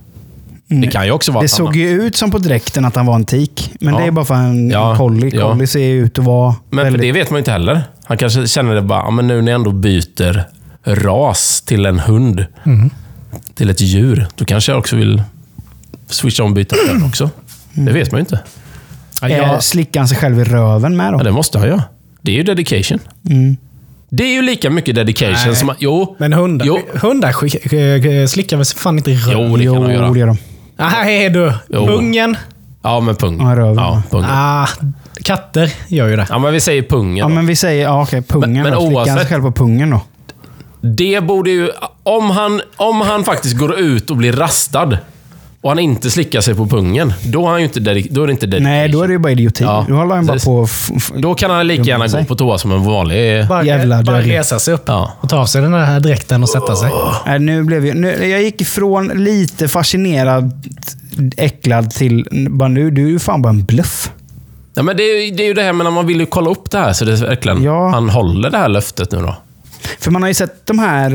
[0.67, 2.95] Det kan ju också vara Det att han såg ju ut som på dräkten att
[2.95, 3.73] han var en tik.
[3.79, 3.99] Men Ja.
[3.99, 5.31] det är bara för en Ja, collie.
[5.35, 5.51] ja.
[5.51, 7.01] Collie ser ju ut att vara Men väldigt...
[7.01, 7.81] det vet man ju inte heller.
[8.03, 10.43] Han kanske känner det bara, ja, men nu när jag ändå byter
[10.83, 12.45] ras till en hund,
[13.55, 15.23] till ett djur, då kanske jag också vill
[16.09, 17.29] switcha om och byta kön också.
[17.73, 18.39] Det vet man ju inte.
[19.21, 21.23] Ja, Eh, jag, Slickar han sig själv i röven med Ja, då?
[21.23, 21.83] det måste han göra.
[22.21, 22.99] Det är ju dedication.
[23.29, 23.57] Mm.
[24.13, 25.55] Det är ju lika mycket dedication Nej.
[25.55, 25.73] som...
[25.79, 26.79] Jo, men hundar, Jo.
[27.01, 27.73] hundar skick-
[28.21, 29.41] eh, slickar väl fan inte i röven?
[29.51, 30.09] Jo, det kan jo, han göra.
[30.09, 30.37] det gör de.
[30.77, 31.53] Nej du.
[31.69, 31.87] Jo.
[31.87, 32.37] Pungen.
[32.81, 33.41] ja men pung.
[33.41, 33.75] Ja, röven.
[33.75, 34.23] Ja, pung.
[34.29, 34.67] Ah,
[35.23, 36.27] katter gör ju det.
[36.29, 37.17] Ja, men vi säger pungen.
[37.17, 37.29] Ja, då.
[37.33, 38.79] men vi säger, ja okej, pungen Men- men då.
[38.79, 40.01] Slickar han sig oavsett- själv på pungen då?
[40.81, 41.69] Det borde ju...
[42.03, 44.97] Om han, om han faktiskt går ut och blir rastad
[45.61, 48.31] och han inte slickar sig på pungen, då, är han ju inte då är det
[48.33, 48.63] inte dedication.
[48.63, 49.63] Nej, då är det ju bara idioti.
[49.63, 50.67] Ja, då håller han bara på...
[51.15, 53.47] Då kan han lika gärna gå på toa som en vanlig...
[53.47, 55.11] Bara, Jävla bara resa sig upp Ja.
[55.21, 56.91] och ta av sig den här dräkten och sätta sig.
[57.25, 60.51] Nej, nu blev jag, nu, jag gick ifrån lite fascinerad,
[61.37, 64.11] äcklad till bara nu, du är ju fan bara en bluff.
[64.73, 66.25] Ja, men det, är, ju- det är ju det här med när man vill ju
[66.25, 67.63] kolla upp det här så det är verkligen...
[67.63, 67.89] Ja.
[67.89, 69.35] Han håller det här löftet nu då.
[69.99, 71.09] För man har ju sett de här...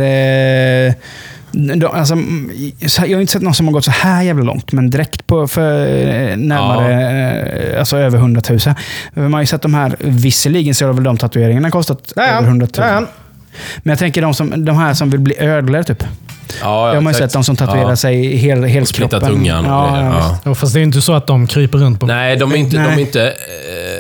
[0.89, 0.95] Eh,
[1.57, 4.73] de, alltså, mm, jag har inte sett någon som har gått så här jävla långt,
[4.73, 8.59] men direkt på för eh, närmare, eh, alltså över 100 000.
[9.15, 12.45] Man har ju sett de här, visserligen så har väl de tatueringarna kostat över han.
[12.45, 12.95] 100 Där är 000.
[12.95, 13.07] han.
[13.77, 16.05] Men jag tänker de, som, de här som vill bli ödlor typ.
[16.61, 17.97] Ja, jag har man ju sett de som tatuerar ja.
[17.97, 19.29] sig hel, helt Splitta kroppen.
[19.29, 20.39] tungan och ja, ja, Ja.
[20.45, 22.07] Ja, fast det är ju inte så att de kryper runt på...
[22.07, 22.77] Nej, de är inte...
[22.77, 23.35] De är inte eh,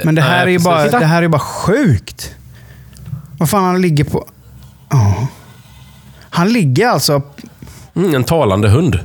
[0.05, 2.35] Men det här, nej, är ju bara, det här är ju bara sjukt.
[3.39, 4.27] Vad fan han ligger på...
[4.91, 5.29] Ja.
[6.37, 7.23] Han ligger alltså...
[7.95, 8.99] Mm, en talande hund.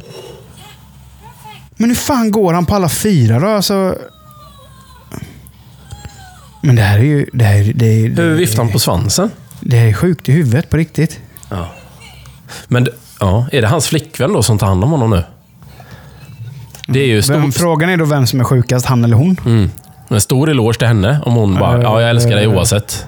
[1.77, 3.47] Men hur fan går han på alla fyra då?
[3.47, 3.95] Alltså...
[6.61, 7.25] Men det här är ju...
[7.33, 9.31] Det, här, det, är- Hur det, viftar han på svansen?
[9.59, 11.19] det är sjukt i huvudet på riktigt.
[11.49, 11.67] Ja.
[12.67, 12.87] Men
[13.19, 15.23] ja, är det hans flickvän då som tar hand om honom nu?
[16.87, 19.37] Det är ju Vem, stor, frågan är då vem som är sjukast, han eller hon?
[19.45, 19.71] mm,
[20.15, 23.05] en stor eloge till henne om hon bara, ja jag älskar dig oavsett.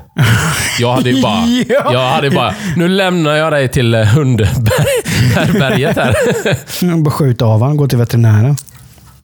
[0.79, 1.93] Jag hade ju bara, Ja.
[1.93, 6.95] jag hade bara, nu lämnar jag dig till eh, hundberget här.
[7.03, 8.55] Bara skjuta av honom, gå till veterinären.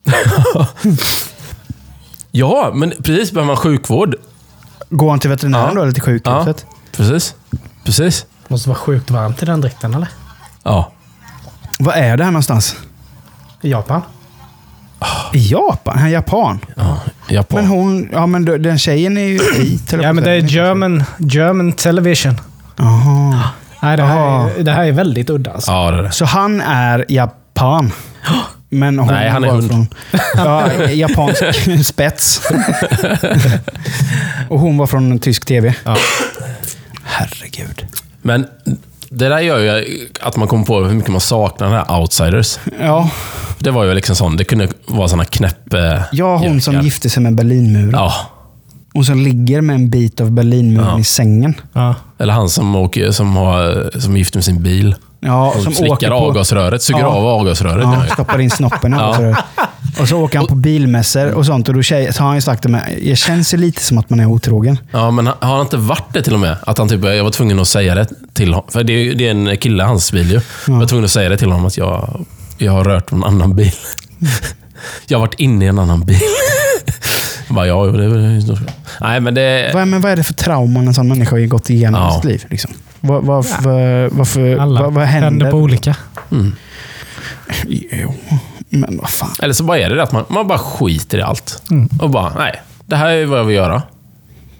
[2.32, 3.32] Ja, men precis.
[3.32, 4.14] Behöver man sjukvård?
[4.90, 5.74] Går han till veterinären Ja.
[5.74, 6.66] då, eller till Ja, sjukhuset?
[6.96, 7.34] precis.
[7.84, 8.26] Precis.
[8.48, 10.08] Måste vara sjukt varmt i den dräkten, eller?
[10.62, 10.92] Ja.
[11.78, 12.76] Var är det här någonstans?
[13.60, 14.02] I Japan.
[15.32, 15.98] I Japan?
[15.98, 16.58] Han är japan?
[16.76, 16.96] ja.
[17.30, 17.60] Japan.
[17.60, 19.92] Men hon, ja men den tjejen är ju vit.
[20.02, 20.38] Ja, men det är.
[20.40, 22.40] German, German television.
[22.76, 23.42] Jaha.
[23.82, 25.52] Nej, det här, är, det här är väldigt udda.
[25.52, 25.70] Alltså.
[25.70, 26.12] Ja, det är det.
[26.12, 27.92] Så han är japan?
[28.72, 29.70] Men hon Nej, han är var hund.
[29.70, 29.86] Från,
[30.36, 31.42] ja, japansk
[31.84, 32.42] spets.
[34.48, 35.74] Och hon var från tysk tv.
[35.84, 35.96] Ja.
[37.02, 37.86] Herregud.
[38.22, 38.46] Men
[39.12, 42.58] det där gör ju att man kommer på hur mycket man saknar den här outsiders.
[42.80, 43.10] Ja,
[43.58, 45.74] Det var ju liksom sån, det kunde vara såna knäpp...
[45.74, 47.90] eh, ja hon som gifte sig med Berlinmuren.
[47.92, 48.12] Ja.
[48.92, 50.98] Hon som ligger med en bit av Berlinmuren Ja.
[51.00, 51.54] i sängen.
[51.72, 51.94] Ja.
[52.18, 54.94] Eller han som, åker, som, har, som är gift med sin bil.
[55.20, 56.14] Ja, som slickar åker på...
[56.14, 57.06] avgasröret, suger Ja.
[57.06, 57.84] av avgasröret.
[57.84, 58.14] Ja, Ja.
[58.14, 59.36] stoppar in snoppen i avgasröret.
[59.98, 61.68] Och så åker han på bilmässor och sånt.
[61.68, 63.98] Och då tjej, så har han ju sagt det med, det känns ju lite som
[63.98, 64.78] att man är otrogen.
[64.90, 66.56] Ja, men har han inte varit det till och med?
[66.62, 68.70] Att han typ, jag var tvungen att säga det till honom.
[68.72, 70.40] För det är, det är en kille, hans bil ju.
[70.66, 72.26] Jag var tvungen att säga det till honom att jag,
[72.58, 73.72] jag har rört en annan bil.
[75.06, 76.18] jag har varit inne i en annan bil.
[77.46, 78.58] jag bara, ja, det är
[79.00, 79.70] Nej, men det...
[79.74, 82.14] Vad, men vad är det för trauman en sån människa har gått igenom i Ja.
[82.14, 82.44] sitt liv?
[82.50, 82.70] Liksom?
[83.00, 85.28] Vad, varför, varför, Alla vad, vad händer?
[85.30, 85.96] tänder på olika.
[87.92, 88.14] Jo,
[88.70, 89.30] men vad fan.
[89.42, 91.62] Eller så bara är det det att man, man bara skiter i allt.
[91.70, 91.88] Mm.
[92.00, 93.82] Och bara, nej, det här är vad jag vill göra.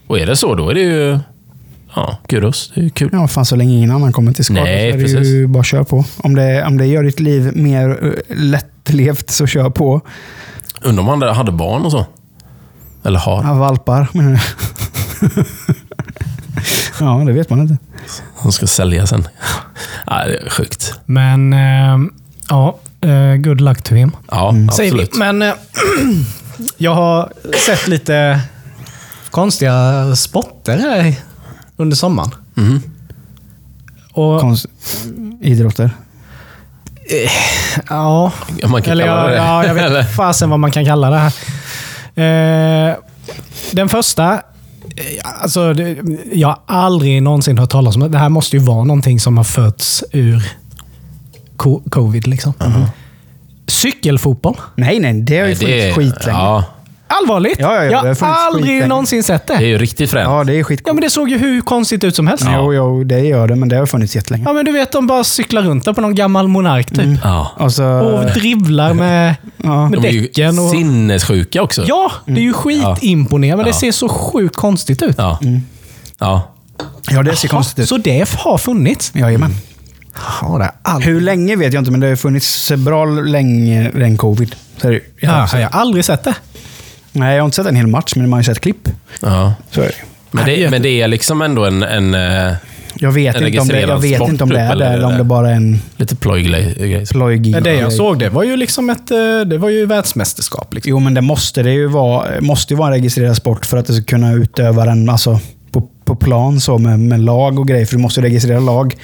[0.06, 1.18] Och är det så, då är det ju...
[1.96, 2.72] Ja, kudos.
[2.74, 3.08] Det är ju kul.
[3.12, 5.28] Ja, fan, så länge ingen annan kommer till skada Nej, så är det precis.
[5.28, 6.04] ju bara kör på.
[6.16, 10.00] Om det, om det gör ditt liv mer eh, lättlevt så kör på.
[10.82, 12.06] Undrar om han hade- barn och så?
[13.04, 13.44] Eller har.
[13.44, 14.38] Ja, valpar menar du?
[17.00, 17.76] Ja, det vet man inte.
[18.42, 19.28] Som ska sälja sen.
[20.10, 20.94] Nej, det är sjukt.
[21.06, 22.12] Men ehm,
[22.48, 24.16] ja, eh, good luck to him.
[24.30, 24.64] Ja, vi.
[24.66, 25.16] absolut.
[25.16, 25.52] Men eh,
[26.76, 27.32] jag har
[27.66, 28.40] sett lite
[29.30, 31.14] konstiga spotter här
[31.76, 32.30] under sommaren.
[32.54, 32.82] Mhm.
[34.12, 34.66] Och, Konst,
[35.40, 35.90] idrotter.
[37.88, 38.32] ja,
[38.68, 41.18] Man kan eller kalla ja, det ja, jag vet fasen vad man kan kalla det
[41.18, 41.32] här.
[42.90, 42.96] Eh,
[43.72, 44.42] den första,
[45.40, 45.74] alltså,
[46.32, 48.08] jag har aldrig någonsin hört talas om det.
[48.08, 50.52] Det här måste ju vara någonting som har fötts ur
[51.90, 52.26] covid.
[52.26, 52.52] Liksom.
[53.66, 54.56] Cykelfotboll.
[54.74, 56.38] Nej, nej, det har ju det funnits skitlänge.
[56.38, 56.64] Ja,
[57.22, 57.56] Allvarligt?
[57.60, 58.86] Ja, ja, ja, jag har aldrig skitlänge.
[58.86, 59.56] någonsin sett det.
[59.58, 60.28] det är ju riktigt fränt.
[60.30, 60.82] Ja, det är skit.
[60.86, 62.44] Ja, men det såg ju hur konstigt ut som helst.
[62.46, 64.52] Ja, Jo, jo, det gör det, men det har funnits jättelänge.
[64.52, 67.18] men du vet, de bara cyklar runt där på någon gammal monark typ.
[67.24, 67.50] Ja.
[67.56, 69.88] Och så, Och dribblar med, ja.
[69.88, 70.58] med De är ju däcken.
[70.58, 70.70] Och...
[70.70, 71.84] sinnessjuka också.
[71.86, 73.80] Ja, det är ju skitimponerande, men det Ja.
[73.80, 75.14] ser så sjukt konstigt ut.
[75.18, 75.38] Ja.
[76.18, 76.42] ja.
[77.10, 77.88] ja, det ser konstigt ut.
[77.88, 79.12] Så det har funnits?
[79.14, 79.50] Jajamän.
[79.50, 79.56] Ja,
[80.14, 81.14] det har aldrig...
[81.14, 84.54] Hur länge vet jag inte, men det har funnits bra länge än covid.
[84.76, 85.02] Så är det ju.
[85.20, 86.34] Ja, jag har aldrig sett det.
[87.12, 88.88] Nej, jag har inte sett en hel match, men man har ju sett klipp.
[89.20, 89.54] ja.
[89.70, 89.94] Så är det.
[90.30, 92.54] Men, det, men det är liksom ändå en, en eh,
[92.94, 95.18] Jag vet, En inte om, det, jag vet inte om det är det, eller- om
[95.18, 96.74] det bara är en lite plojgrej.
[97.62, 99.10] det jag såg, det var ju liksom ett...
[99.10, 100.74] eh, Det var ju världsmästerskap.
[100.74, 100.90] Liksom.
[100.90, 102.40] Jo, men det måste det ju vara.
[102.40, 105.40] måste ju vara en registrerad sport för att du ska kunna utöva den alltså,
[106.14, 107.86] på, plan så med, med lag och grejer.
[107.86, 108.96] För du måste registrera lag.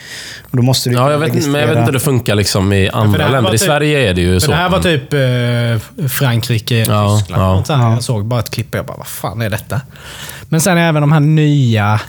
[0.51, 2.35] Och då måste du Ja, jag vet, inte- men jag vet inte hur det funkar
[2.35, 3.41] liksom i andra länder.
[3.43, 4.51] var I typ- Sverige är det ju Men så.
[4.51, 7.65] det här var typ eh, Frankrike, Ja, Tyskland.
[7.69, 7.75] ja.
[7.77, 7.91] här.
[7.91, 9.81] Jag såg bara ett klipp och jag bara, vad fan är detta?
[10.49, 12.01] Men sen även de här nya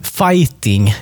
[0.00, 0.94] fighting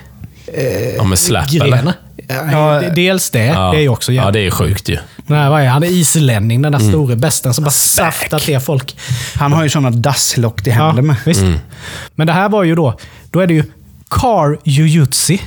[0.96, 1.78] ja, med slap grejerna.
[1.78, 2.52] eller?
[2.52, 3.70] Ja, dels det, Ja.
[3.72, 4.34] det är ju också Ja, jävligt.
[4.34, 4.98] det är sjukt ju.
[5.36, 5.84] Här, vad är han?
[5.84, 8.96] islänning, den där store besten som bara saftar till folk.
[9.34, 11.16] Han har ju sådana dasslock till händer med.
[11.24, 11.42] visst.
[12.14, 12.98] Men det här var ju då,
[13.30, 13.64] då är det ju
[14.08, 15.38] car jujutsu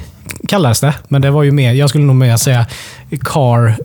[0.48, 0.94] kallas det.
[1.08, 2.66] Men det var ju mer, jag skulle nog mer säga
[3.22, 3.78] car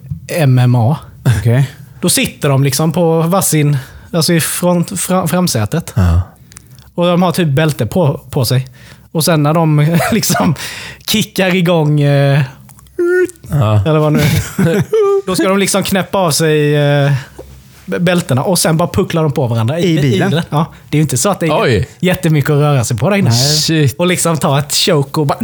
[0.47, 0.97] MMA.
[1.39, 1.71] Okej.
[2.01, 3.77] Då sitter de liksom på varsin,
[4.13, 5.93] alltså i front, fram, framsätet.
[5.97, 6.23] Ja.
[6.95, 8.69] Och de har typ bälte på, på sig.
[9.13, 10.55] Och sen när de liksom
[11.09, 12.43] kickar igång, eh,
[13.51, 13.83] Ja.
[13.87, 14.21] eller vad nu
[15.27, 17.13] Då ska de liksom knäppa av sig eh,
[17.85, 19.81] bältena och sen bara pucklar de på varandra.
[19.81, 20.41] I bilen?
[20.51, 21.89] Ja, det är ju inte så att det är Oj.
[22.01, 23.33] jättemycket att röra sig på där inne.
[23.33, 23.95] Shit.
[23.99, 25.39] Och liksom ta ett choke och bara...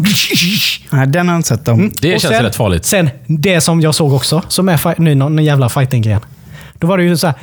[0.90, 1.68] Nej, den har jag inte sett.
[1.68, 1.92] Om.
[2.00, 2.84] Det Och känns sen, rätt farligt.
[2.84, 6.20] Sen, det som jag såg också, som är fi- nu någon jävla fighting-gren.
[6.78, 7.36] Då var det ju så här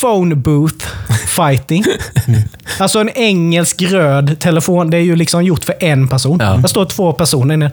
[0.00, 0.86] phone booth
[1.26, 1.84] fighting.
[2.78, 4.90] Alltså en engelsk röd telefon.
[4.90, 6.38] Det är ju liksom gjort för en person.
[6.42, 6.56] Ja.
[6.56, 7.70] Det står två personer inne.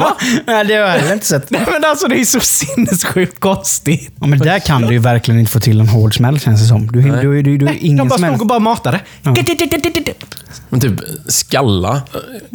[0.00, 0.16] Va?
[0.46, 1.50] Nej, det har jag heller inte sett.
[1.50, 4.12] Nej, men alltså det är så sinnessjukt konstigt.
[4.20, 6.66] Ja, men där kan du ju verkligen inte få till en hård smäll känns det
[6.68, 6.86] som.
[6.86, 8.30] Du, du, du, du, du De ingen bara smäll.
[8.30, 9.00] stod och bara matade.
[10.68, 10.92] Men typ
[11.26, 12.02] skalla.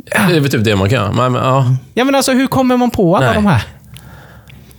[0.08, 1.12] Det är väl typ det man kan göra.
[1.12, 1.76] Men, men, ja.
[1.94, 3.36] Ja, men alltså hur kommer man på alla Nej.
[3.36, 3.64] de här?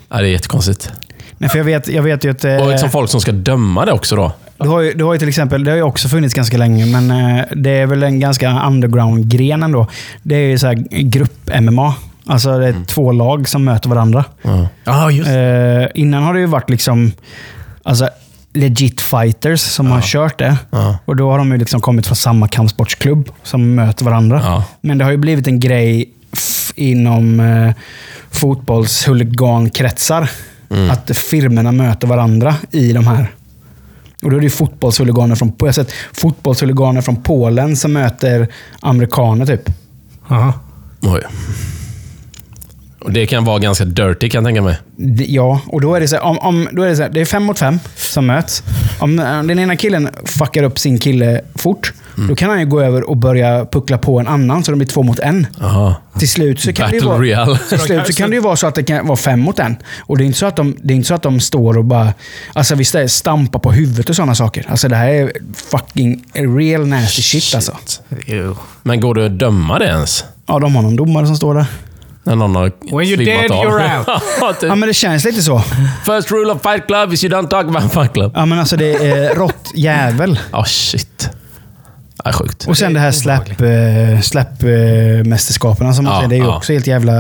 [0.09, 0.91] ja, det är jättekonstigt.
[1.39, 2.45] Nej, för jag vet, jag vet ju att...
[2.45, 4.33] eh, Och liksom folk som ska döma det också då.
[4.59, 6.87] Du har, ju, du har ju till exempel, det har ju också funnits ganska länge,
[6.87, 9.87] men eh, det är väl en ganska underground-gren ändå.
[10.23, 11.95] Det är ju så här grupp-MMA.
[12.27, 14.25] Alltså det är två lag som möter varandra.
[14.43, 14.69] Ja.
[14.85, 17.13] Ja, just Eh, innan har det ju varit liksom
[17.83, 18.09] alltså,
[18.55, 20.57] legit fighters som har kört det.
[20.71, 20.99] Ja.
[21.05, 24.41] Och Då har de ju liksom kommit från samma kampsportsklubb som möter varandra.
[24.45, 24.65] Ja.
[24.81, 26.11] Men det har ju blivit en grej
[26.75, 27.73] inom eh,
[28.31, 30.31] fotbollshuligankretsar.
[30.71, 30.91] Mm.
[30.91, 33.33] Att firmerna möter varandra i de här.
[34.23, 38.49] Och då är det fotbollshuliganer från, jag har sett fotbollshuliganer från Polen som möter
[38.81, 39.71] amerikaner typ.
[40.29, 40.53] Aha.
[41.03, 41.23] Oj.
[43.01, 44.79] Och det kan vara ganska dirty kan jag tänka mig.
[45.29, 47.21] Ja, och då är det så här, om, om, då är det så här, det
[47.21, 48.63] är fem mot fem som möts.
[48.99, 52.29] Om den ena killen fuckar upp sin kille fort, Mm.
[52.29, 54.89] då kan han ju gå över och börja puckla på en annan så det blir
[54.89, 55.47] två mot en.
[55.61, 55.95] Aha.
[56.19, 57.59] Till slut så kan det ju Battle vara, Royale.
[57.69, 59.77] till slut så kan det ju vara så att det kan vara fem mot en.
[59.99, 61.85] Och det är inte så att de, det är inte så att de står och
[61.85, 62.15] bara...
[62.53, 64.67] Alltså visst är det stampa på huvudet och sådana saker.
[64.69, 65.33] Alltså det här är
[65.71, 67.73] fucking real nasty shit, alltså.
[68.27, 68.57] Jo.
[68.83, 70.25] Men går det att döma det ens?
[70.47, 71.67] Ja, de har någon domare som står där.
[72.25, 73.65] När någon har When you're dead, av.
[73.65, 74.07] you're out.
[74.41, 74.69] Ja, typ.
[74.69, 75.63] Ja, men det känns lite så.
[76.05, 78.33] First rule of fight club is you don't talk about fight club.
[78.35, 80.39] Ja, men alltså det är rått jävel.
[80.53, 81.31] Ja, shit.
[82.27, 82.67] Ja, sjukt.
[82.69, 86.57] Och sen det här släpp, eh, släppmästerskapen som man Ja, säger, det är ju ja.
[86.57, 87.13] också helt jävla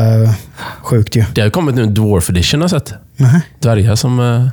[0.83, 1.25] sjukt ju.
[1.35, 2.95] Det har kommit nu en Dwarf edition har jag sett.
[3.16, 3.40] Nähä.
[3.59, 4.49] Dvärgar som, eh,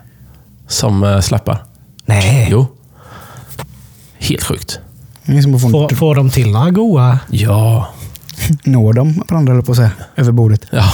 [0.67, 1.63] som eh, släppar.
[2.05, 2.47] Nej.
[2.51, 2.67] Jo.
[4.17, 4.79] Helt sjukt.
[5.25, 7.19] Får Får, får de till några goa...
[7.29, 7.87] Ja.
[8.63, 10.61] nå dem varandra, på säga, över bordet.
[10.71, 10.93] Ja.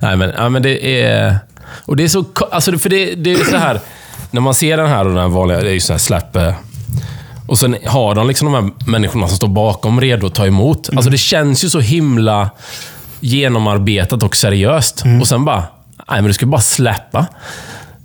[0.00, 1.38] Nej, men, ja, men det är...
[1.84, 2.24] Och det är så...
[2.50, 3.80] Alltså, för det, det är så här...
[4.30, 5.60] När man ser den här och den här vanliga...
[5.60, 6.36] Det är ju så här släpp...
[7.52, 10.88] Och sen har de liksom de här människorna som står bakom redo att ta emot.
[10.88, 10.98] Mm.
[10.98, 12.50] Alltså det känns ju så himla
[13.20, 15.04] genomarbetat och seriöst.
[15.04, 15.20] Mm.
[15.20, 15.62] Och sen bara...
[16.10, 17.26] Nej, men du ska bara släppa.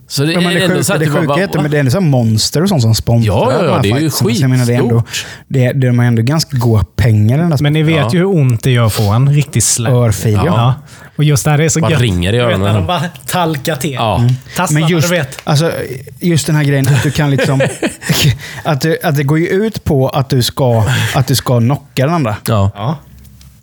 [0.07, 1.77] Så det, Ja, men det ändå sjuka, så här, det bara, sjuka är att det
[1.77, 4.09] är ändå så här monster och sånt som sponsrar Ja, ja, ja, det är ju
[4.09, 4.33] fightsarna.
[4.35, 5.25] Så jag menar, det är ändå, skitstort.
[5.47, 8.09] det, det, De har ändå ganska goda pengar den där Men ni vet Ja.
[8.13, 9.93] ju hur ont det gör att få en riktig släpp.
[9.93, 10.43] Örfil, ja.
[10.45, 10.73] Ja.
[11.17, 12.01] Och just det här är så Bara gött.
[12.01, 12.67] ringer i Du vet, öronen.
[12.67, 13.93] när de bara talkar till.
[13.93, 14.17] Ja.
[14.19, 14.33] Mm.
[14.55, 15.37] Tassarna, Men just, du vet.
[15.43, 15.71] alltså,
[16.19, 17.61] just den här grejen att du kan liksom...
[18.63, 20.83] att, du, att det går ju ut på att du ska,
[21.15, 22.35] att du ska knocka den andra.
[22.47, 22.71] Ja.
[22.75, 22.95] Ja.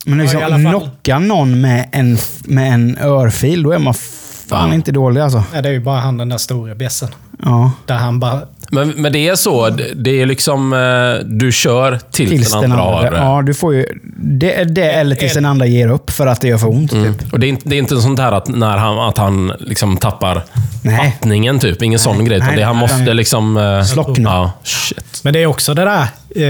[0.05, 4.75] Men liksom, Ja, knocka någon med en, med en örfil, då är man fan Ja.
[4.75, 5.45] inte dålig alltså.
[5.53, 7.09] Nej, Det är ju bara han den där stora bjässen.
[7.45, 7.73] Ja.
[7.87, 8.43] Där han bara...
[8.75, 9.69] Men, men det är så.
[9.95, 10.73] det- är liksom...
[10.73, 13.19] eh, Du kör tills, Tills den den andra andra.
[13.21, 13.37] har...
[13.37, 13.87] Ja, du får ju...
[14.17, 16.93] Det är det eller tills den andra ger upp för att det gör för ont.
[16.93, 17.15] Mm.
[17.19, 17.33] Typ.
[17.33, 19.97] Och det är, inte, det är inte sånt här att, när han, att han liksom
[19.97, 20.45] tappar
[20.83, 20.97] Nej.
[21.13, 21.83] fattningen, typ.
[21.83, 22.39] Ingen sån grej.
[22.39, 23.57] Nej, det, han nej, måste utan- liksom...
[23.57, 24.31] eh, Slockna.
[24.31, 25.21] Ja, shit.
[25.23, 26.01] Men det är också det där,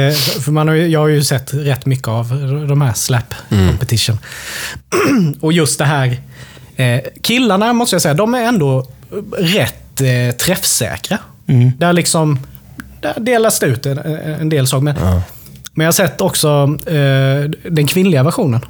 [0.09, 2.29] eh, för man har, ju- jag har ju sett rätt mycket av
[2.69, 4.19] de här slap competition.
[5.41, 6.17] Och just det här,
[7.23, 8.87] killarna måste jag säga, de är ändå
[9.39, 10.37] rätt eh,
[11.47, 11.73] träffsäkra.
[11.79, 12.39] Där liksom,
[13.01, 14.83] där delas det ut en, en del saker.
[14.85, 14.97] Men,
[15.75, 18.61] men jag har sett också eh, den kvinnliga versionen.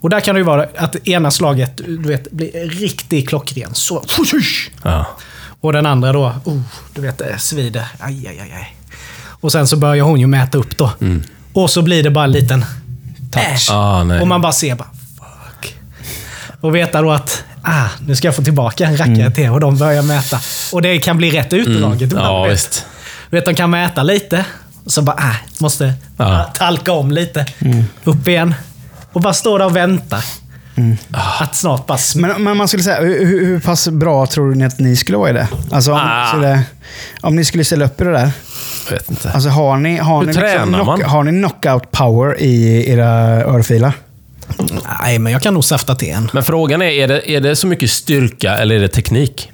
[0.00, 3.70] Och där kan det ju vara att ena slaget du vet, blir riktigt klockren.
[3.74, 4.04] Så,
[4.82, 5.06] Ja.
[5.60, 6.60] och den andra då, oh,
[6.94, 7.84] du vet det svider.
[7.98, 8.76] Aj, aj, aj.
[9.40, 10.90] Och sen så börjar hon ju mäta upp då.
[11.52, 12.64] Och så blir det bara en liten
[13.30, 13.68] touch.
[13.70, 14.20] Ah, nej.
[14.20, 14.88] och man bara ser bara,
[15.18, 15.74] fuck.
[16.60, 19.50] Och veta då att, ah, nu ska jag få tillbaka en rackare till.
[19.50, 20.40] Och de börjar mäta.
[20.72, 22.26] Och det kan bli rätt utdraget ibland.
[22.26, 22.52] Ja, vet.
[22.52, 22.86] visst.
[23.30, 24.44] Du vet, de kan mäta lite.
[24.84, 26.52] Och så bara, ah, måste Ja.
[26.58, 27.46] talka om lite.
[28.04, 28.54] Upp igen.
[29.12, 30.22] Och bara stå där och vänta.
[31.40, 34.78] Att snart bara Men, men man skulle säga, hur, hur pass bra tror ni att
[34.78, 35.48] ni skulle vara i det?
[35.70, 36.26] Alltså om, Ah.
[36.28, 36.62] skulle,
[37.20, 38.30] om ni skulle ställa upp i det där.
[38.90, 39.30] Jag vet inte.
[39.30, 41.02] Alltså har ni, har Hur ni, tränar man?
[41.02, 43.08] har ni knockout power i era
[43.44, 43.92] örfilar?
[45.02, 46.30] Nej, men jag kan nog safta till en.
[46.32, 49.50] Men frågan är, är det, är det så mycket styrka eller är det teknik?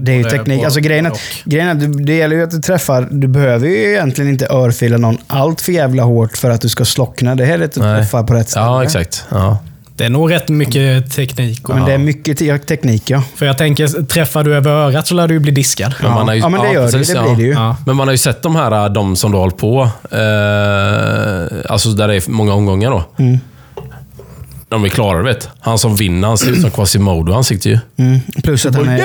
[0.00, 0.64] Det är ju teknik.
[0.64, 1.12] Alltså grejen är,
[1.44, 4.46] grejen är att du- det gäller ju att du träffar, du behöver ju egentligen inte
[4.50, 7.34] örfila någon allt för jävla hårt för att du ska slockna.
[7.34, 8.66] Det här är att du träffar på rätt ställe.
[8.66, 9.24] Ja, exakt.
[9.28, 9.58] Ja.
[9.96, 11.68] Det är nog rätt mycket teknik.
[11.68, 13.22] Men det är mycket te- teknik ja.
[13.36, 15.94] För jag tänker, träffar du över örat så lär du ju bli diskad.
[16.02, 17.14] Men man har ju- ja, men det gör precis, det.
[17.14, 17.34] Det ja.
[17.34, 17.52] blir det ju.
[17.54, 17.76] Ja.
[17.86, 19.82] Men man har ju sett de här, de som då har hållit på.
[20.10, 23.04] Eh, alltså där det är många omgångar då.
[23.18, 23.38] Mm.
[24.70, 27.78] De är klara, vet Han som vinner, han ser ut som Quasimodo i ansiktet ju.
[27.96, 28.20] Mm.
[28.42, 29.02] Plus att han är...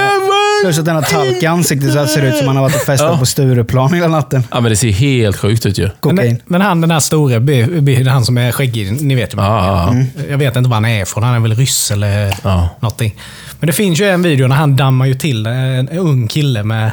[0.63, 2.76] Plus att den har talk i ansiktet så det ser ut som han har varit
[2.76, 3.18] och festat Ja.
[3.18, 4.43] på Stureplan hela natten.
[4.51, 5.84] Ja, men det ser helt sjukt ut ju.
[5.84, 6.38] Men, Kokain.
[6.45, 9.38] men han den här store, han som är skäggig, ni vet ju.
[9.38, 10.24] Ja, ja, ja.
[10.30, 11.24] Jag vet inte var han är ifrån.
[11.24, 12.70] Han är väl ryss eller Ja.
[12.80, 13.16] någonting.
[13.59, 16.91] Men det finns ju en video när han dammar ju till en ung kille med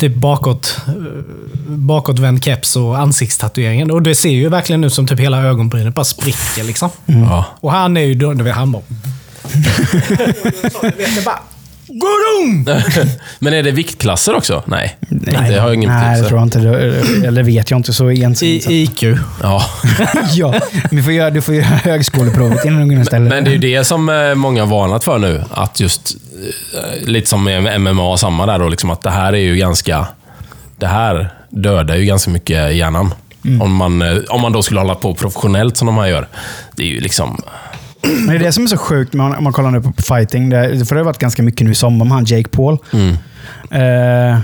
[0.00, 0.92] typ bakåt, eh,
[1.66, 3.90] bakåtvänd keps och ansiktstatueringen.
[3.90, 6.90] Och det ser ju verkligen ut som typ hela ögonbrynet bara spricker liksom.
[7.06, 7.44] Ja.
[7.60, 8.82] Och han är ju då, du vet, han bara...
[11.92, 12.64] Godum!
[13.38, 14.62] Men är det viktklasser också?
[14.66, 14.96] Nej.
[15.08, 16.58] det har jag ingen Nej, det tror jag inte.
[17.26, 18.70] Eller vet jag inte så ensidigt.
[18.70, 19.02] I IQ.
[19.42, 19.62] Ja.
[20.32, 20.54] ja,
[20.90, 23.28] vi får göra, du får göra högskoleprovet innan du går in.
[23.28, 25.44] Men det är ju det som eh, många har varnat för nu.
[25.50, 26.16] Att just,
[27.00, 30.06] lite som med MMA, samma där då, liksom att det här är ju ganska...
[30.76, 33.14] Det här dödar ju ganska mycket hjärnan.
[33.60, 36.28] Om, man, eh, om man då skulle hålla på professionellt som de här gör.
[36.76, 37.42] Det är ju liksom...
[38.02, 40.50] Men det är det som är så sjukt om man kollar nu på fighting.
[40.50, 42.78] Det, för det har varit ganska mycket nu i sommar med han Jake Paul.
[42.92, 43.16] Mm.
[43.70, 44.40] Eh,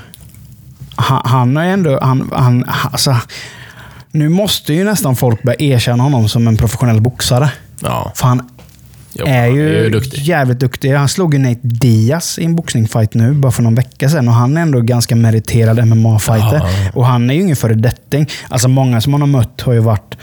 [0.97, 1.99] han, han har ju ändå...
[2.03, 3.17] Han, han, alltså,
[4.11, 7.51] nu måste ju nästan folk börja erkänna honom som en professionell boxare.
[7.81, 8.13] Ja.
[8.15, 8.49] För han
[9.19, 10.19] Jo, är han ju, duktig.
[10.23, 10.93] jävligt duktig.
[10.93, 14.29] Han slog ju Nate Diaz i en boxningsfight nu, bara för någon vecka sedan.
[14.29, 16.57] Och han är ändå ganska meriterad MMA-fighter.
[16.85, 16.91] Ja.
[16.95, 18.29] Och han är ju ingen föredetting.
[18.49, 20.15] Alltså många som han har mött har ju varit...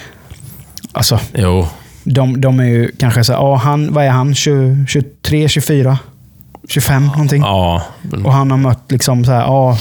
[0.91, 1.67] Alltså, Jo.
[2.03, 4.35] de, de är ju kanske så här, ja, han, vad är han?
[4.35, 5.97] 20, 23, 24?
[6.69, 7.41] 25 någonting.
[7.41, 7.81] Ja.
[8.01, 9.77] men- Och han har mött liksom så här, ja,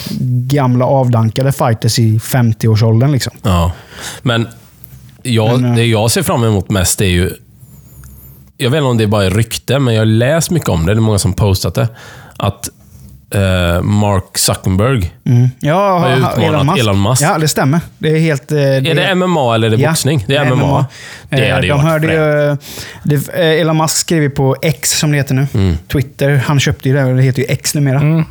[0.49, 3.13] gamla avdankade fighters i 50-årsåldern.
[3.13, 3.33] Liksom.
[3.43, 3.73] Ja.
[4.23, 4.49] Men,
[5.23, 7.31] jag, Men, eh, det jag ser fram emot mest är ju...
[8.63, 10.87] Jag vet inte om det är bara är rykte, men jag har läst mycket om
[10.87, 10.95] det.
[10.95, 11.89] Det är många som postat det.
[12.37, 12.69] Att
[13.35, 15.15] eh, Mark Zuckerberg...
[15.25, 15.49] Mm.
[15.61, 17.23] Ja, Har ju ha- utmanat Elon Musk.
[17.23, 17.81] Ja, det stämmer.
[17.99, 18.53] Det är helt...
[18.53, 20.25] eh, Är det MMA eller är det boxning?
[20.29, 20.87] Det är MMA.
[21.29, 22.57] Det Eh, hade ju de hörde ju,
[23.03, 25.47] det, eh, Elon Musk skriver på X, som det heter nu.
[25.55, 25.77] Mm.
[25.93, 26.43] Twitter.
[26.47, 28.25] Han köpte ju det, det heter ju X numera.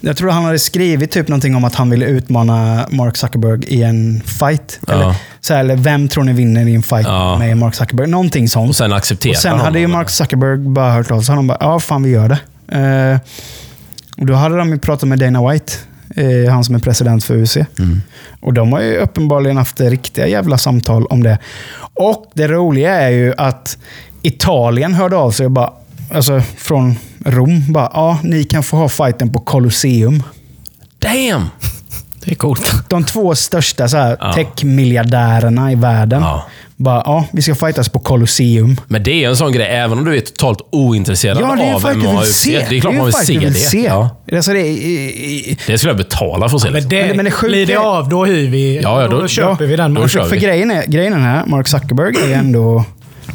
[0.00, 3.82] Jag tror han hade skrivit typ någonting om att han ville utmana Mark Zuckerberg i
[3.82, 4.80] en fight.
[4.86, 4.92] Ja.
[4.92, 7.38] Eller, så här, eller vem tror ni vinner i en fight Ja.
[7.38, 8.06] med Mark Zuckerberg?
[8.06, 8.68] Någonting sånt.
[8.68, 9.86] Och sen accepterar Och sen hade ju.
[9.86, 11.34] Mark Zuckerberg bara hört av sig.
[11.34, 12.38] Han bara, ja fan vi gör det.
[12.78, 13.18] Eh,
[14.20, 15.72] och då hade de ju pratat med Dana White,
[16.16, 17.56] eh, han som är president för UFC.
[17.56, 18.02] Mm.
[18.40, 21.38] Och de har ju uppenbarligen haft riktiga jävla samtal om det.
[21.94, 23.78] Och det roliga är ju att
[24.22, 25.72] Italien hörde av sig och bara,
[26.12, 26.96] alltså från
[27.26, 30.22] Rom, bara, ja ni kan få ha fighten på Colosseum.
[30.98, 31.50] Damn!
[32.24, 32.72] Det är coolt.
[32.88, 34.32] De två största så här, Ja.
[34.32, 36.22] tech-miljardärerna i världen.
[36.22, 36.46] Ja.
[36.76, 38.76] Bara, ja, vi ska fightas på Colosseum.
[38.88, 41.74] Men det är en sån grej, även om du är totalt ointresserad Ja, det är
[41.74, 42.32] av MMA och vill UFC.
[42.42, 42.66] se.
[42.68, 43.54] Det är klart ju man vill se du det.
[43.54, 43.84] se.
[43.84, 44.22] Ja.
[44.32, 46.68] Alltså, det är, i- i- Det skulle jag betala för att se.
[46.70, 46.88] Men Liksom.
[46.90, 48.80] det, Men- men det blir det är- av, då hyr vi.
[48.82, 49.94] Ja, ja, då- då köper ja, vi den.
[49.94, 50.08] då matchen.
[50.08, 50.28] kör vi.
[50.28, 52.84] För grejen är, grejen är den här, Mark Zuckerberg är ändå...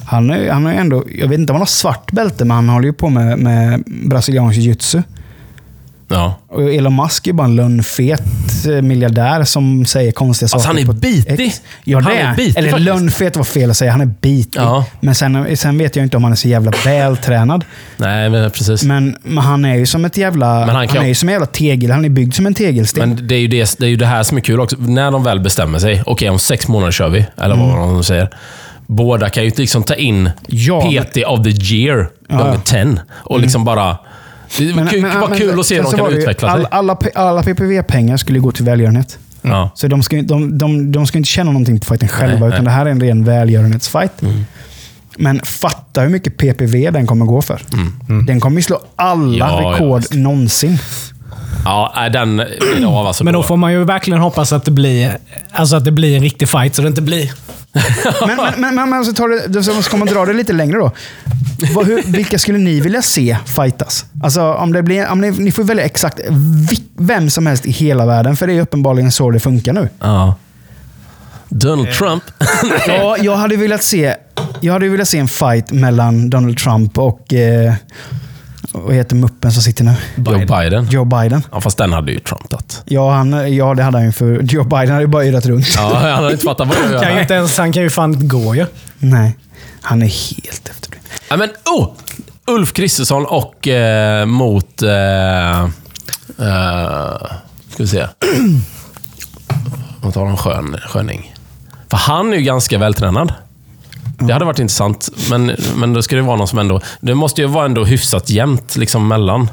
[0.05, 2.69] Han är, han är ändå, jag vet inte om han har svart bälte, men han
[2.69, 5.03] håller ju på med, med brasiliansk jiu-jitsu.
[6.13, 6.35] Ja.
[6.47, 8.21] Och Elon Musk är bara en lönnfet
[8.65, 10.83] eh, miljardär som säger konstiga Alltså, saker.
[10.85, 11.53] han är bitig.
[11.83, 12.85] Ja, det Han är bitig Eller faktiskt.
[12.85, 13.91] lönnfet var fel att säga.
[13.91, 14.59] Han är bitig.
[14.59, 14.85] Ja.
[14.99, 17.65] Men sen, sen vet jag inte om han är så jävla vältränad.
[17.97, 18.83] Nej, men precis.
[18.83, 20.59] Men, men han är ju som ett jävla...
[20.59, 21.91] Men han han kan- är ju som en jävla tegel.
[21.91, 23.09] Han är byggd som en tegelsten.
[23.09, 24.75] Men det är, ju det, det är ju det här som är kul också.
[24.79, 26.03] När de väl bestämmer sig.
[26.05, 27.25] Okej, om sex månader kör vi.
[27.37, 27.67] Eller Mm.
[27.69, 28.29] vad de säger.
[28.95, 32.95] Båda kan ju liksom ta in Ja, PT of the year gånger 10.
[33.11, 33.97] Och liksom bara...
[34.57, 36.65] Det var kul, bara kul att se hur de kan var utveckla sig.
[36.71, 39.17] all, alla, alla PPV-pengar skulle gå till välgörenhet.
[39.41, 39.71] Ja.
[39.75, 42.47] Så de ska, ju- de, de, de ska inte känna någonting på fighten själva, Nej,
[42.47, 42.65] utan nej.
[42.65, 44.11] det här är en ren välgörenhetsfight.
[45.17, 47.61] Men fatta hur mycket PPV den kommer gå för.
[48.27, 49.33] Den kommer ju slå alla Mm.
[49.37, 50.13] Ja, ja, rekord visst.
[50.13, 50.77] någonsin.
[51.65, 52.39] Ja, den
[52.85, 53.23] av alltså.
[53.23, 55.17] Men då får man ju verkligen hoppas att det blir,
[55.51, 57.31] alltså att det blir en riktig fight, så det inte blir...
[58.27, 60.77] Men, men, men, men, men så, tar det, så ska man dra det lite längre
[60.77, 60.91] då.
[61.73, 64.05] Vad, hur, vilka skulle ni vilja se fightas?
[64.23, 66.19] Alltså, om det blir, om ni, ni får välja exakt
[66.97, 69.89] vem som helst i hela världen, för det är uppenbarligen så det funkar nu.
[69.99, 70.35] Ja.
[71.49, 72.23] Donald Trump.
[72.87, 74.15] Ja, jag hade velat se,
[74.61, 77.73] jag hade velat se en fight mellan Donald Trump och eh,
[78.73, 79.93] vad heter muppen som sitter nu?
[80.15, 80.87] Joe Biden.
[80.89, 81.43] Joe Biden.
[81.51, 82.81] Ja, fast den hade ju Trump tagit.
[82.85, 85.67] Ja, han, ja, det hade han ju för Joe Biden hade ju bara yrat runt.
[85.75, 88.13] Ja, han hade inte fattat vad jag Kan ju inte ens, han kan ju fan
[88.13, 88.65] inte gå ju.
[88.99, 89.37] Nej,
[89.81, 91.05] han är helt efterbliven.
[91.29, 91.91] Ja, men, oh!
[92.45, 94.81] Ulf Kristersson och eh, mot...
[94.81, 95.69] Eh, eh,
[97.69, 98.07] ska vi se.
[100.01, 101.35] Om tar en skön, sköning.
[101.89, 103.33] För han är ju ganska vältränad.
[104.19, 106.81] Det hade varit intressant, men, men då ska det vara någon som ändå...
[107.01, 109.49] Det måste ju vara ändå hyfsat jämnt liksom mellan.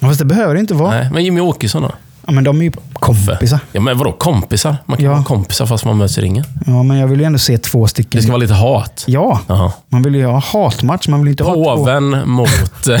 [0.00, 0.90] Fast det behöver det inte vara.
[0.90, 1.90] Nej, men Jimmy Åkesson då?
[2.26, 3.58] Ja, men de är ju kompisar.
[3.72, 4.76] Ja, men vadå kompisar?
[4.86, 5.12] Man kan Ja.
[5.12, 6.44] vara kompisar fast man möts i ringen.
[6.66, 8.10] Ja, men jag vill ju ändå se två stycken.
[8.18, 9.04] Det ska vara lite hat.
[9.06, 9.72] Ja, Jaha.
[9.88, 11.08] man vill ju ha hatmatch.
[11.08, 11.76] Man vill inte ha två...
[11.76, 12.86] Påven mot...
[12.88, 13.00] eh,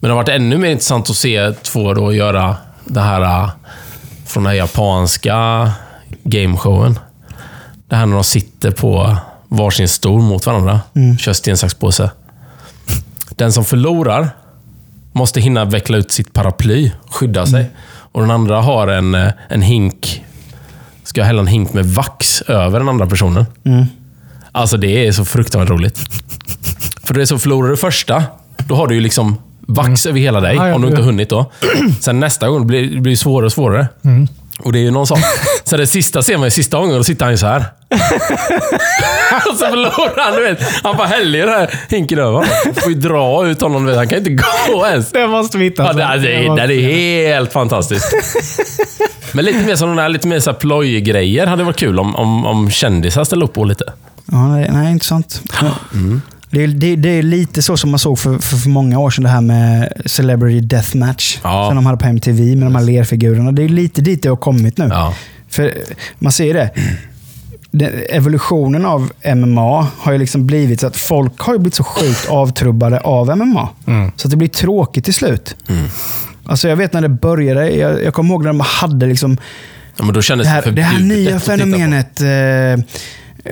[0.00, 3.50] det har varit ännu mer intressant att se två då göra det här eh,
[4.26, 5.70] från den här japanska
[6.24, 6.98] gameshowen.
[7.88, 9.16] Det här när de sitter på
[9.48, 10.80] varsin stol mot varandra.
[11.18, 12.10] Kör sten, sax, påse.
[13.30, 14.30] Den som förlorar
[15.12, 17.70] måste hinna veckla ut sitt paraply, skydda sig.
[18.12, 20.24] Och den andra har en, eh, en hink,
[21.04, 23.46] ska hälla en hink med vax över den andra personen.
[24.52, 25.98] Alltså det är så fruktansvärt roligt.
[27.04, 28.24] För det är så, förlorar du första,
[28.68, 31.06] då har du ju liksom vax över hela dig, Ja, ja, om du inte har
[31.06, 31.50] hunnit då.
[32.00, 33.88] Sen nästa gång blir det blir svårare och svårare.
[34.58, 35.18] Och det är ju någon sak.
[35.64, 37.64] Sen det sista ser man ju sista gången, då sitter han ju så här.
[39.50, 40.62] och så förlorar han, du vet.
[40.82, 42.48] Han bara häller ju den här hinken över honom.
[42.76, 43.96] får ju dra ut honom, du vet.
[43.98, 45.12] Han kan inte gå ens.
[45.12, 45.82] Det måste vi hitta.
[45.82, 48.12] Ja, det, det, måste- det är helt fantastiskt.
[49.32, 52.70] Men lite mer sådana där, lite mer så plojgrejer hade varit kul om, om, om
[52.70, 53.84] kändisar ställde upp på lite.
[54.32, 55.40] Ja, nej, intressant.
[56.50, 59.10] Det, är, det, det är lite så som man såg för, för, för många år
[59.10, 61.38] sedan, det här med Celebrity Deathmatch.
[61.42, 61.66] Ja.
[61.68, 63.52] Som de hade på MTV med de här lerfigurerna.
[63.52, 64.88] Det är lite dit det har kommit nu.
[64.90, 65.14] Ja.
[65.48, 65.74] För
[66.18, 66.70] man ser det.
[67.70, 71.84] Den, evolutionen av MMA har ju liksom blivit så att folk har ju blivit så
[71.84, 73.68] sjukt avtrubbade av MMA.
[74.16, 75.56] Så att det blir tråkigt till slut.
[76.44, 79.38] Alltså jag vet när det började, jag, jag kommer ihåg när de hade liksom
[79.96, 82.84] Ja, men då kändes det här, det här förbjudet nya fenomenet eh,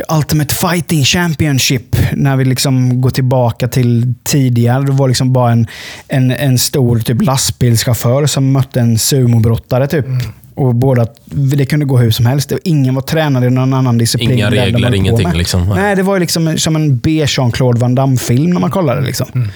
[0.09, 1.97] Ultimate Fighting Championship.
[2.12, 4.84] När vi liksom går tillbaka till tidigare.
[4.84, 5.66] Det var liksom bara en,
[6.09, 9.86] en, en stor typ lastbilschaufför som mötte en sumobrottare.
[9.86, 10.07] Typ.
[10.07, 10.20] Mm.
[10.55, 12.53] Och båda, det kunde gå hur som helst.
[12.53, 14.32] Och Ingen var tränad i någon annan disciplin.
[14.32, 15.68] Inga regler, ingenting, liksom.
[15.68, 15.97] Nej.
[15.97, 19.01] Det var ju liksom som en B-Jean-Claude Van Damme-film när man kollade.
[19.01, 19.26] Liksom.
[19.34, 19.49] Mm.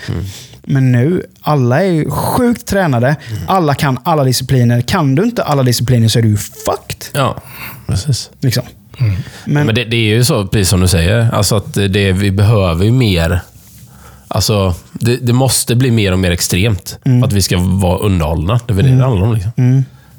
[0.63, 3.17] Men nu, alla är ju sjukt tränade.
[3.47, 4.81] Alla kan alla discipliner.
[4.81, 7.07] Kan du inte alla discipliner så är du ju fucked.
[7.13, 7.43] Ja,
[7.87, 8.31] precis.
[8.41, 8.65] Liksom.
[9.45, 12.31] Men, Men det, det är ju så, precis som du säger, alltså att det, vi
[12.31, 13.41] behöver ju mer...
[14.29, 17.23] Alltså, det, det måste bli mer och mer extremt Mm.
[17.23, 18.61] att vi ska vara underhållna.
[18.67, 19.35] Det är väl det det handlar om.
[19.35, 19.53] Liksom.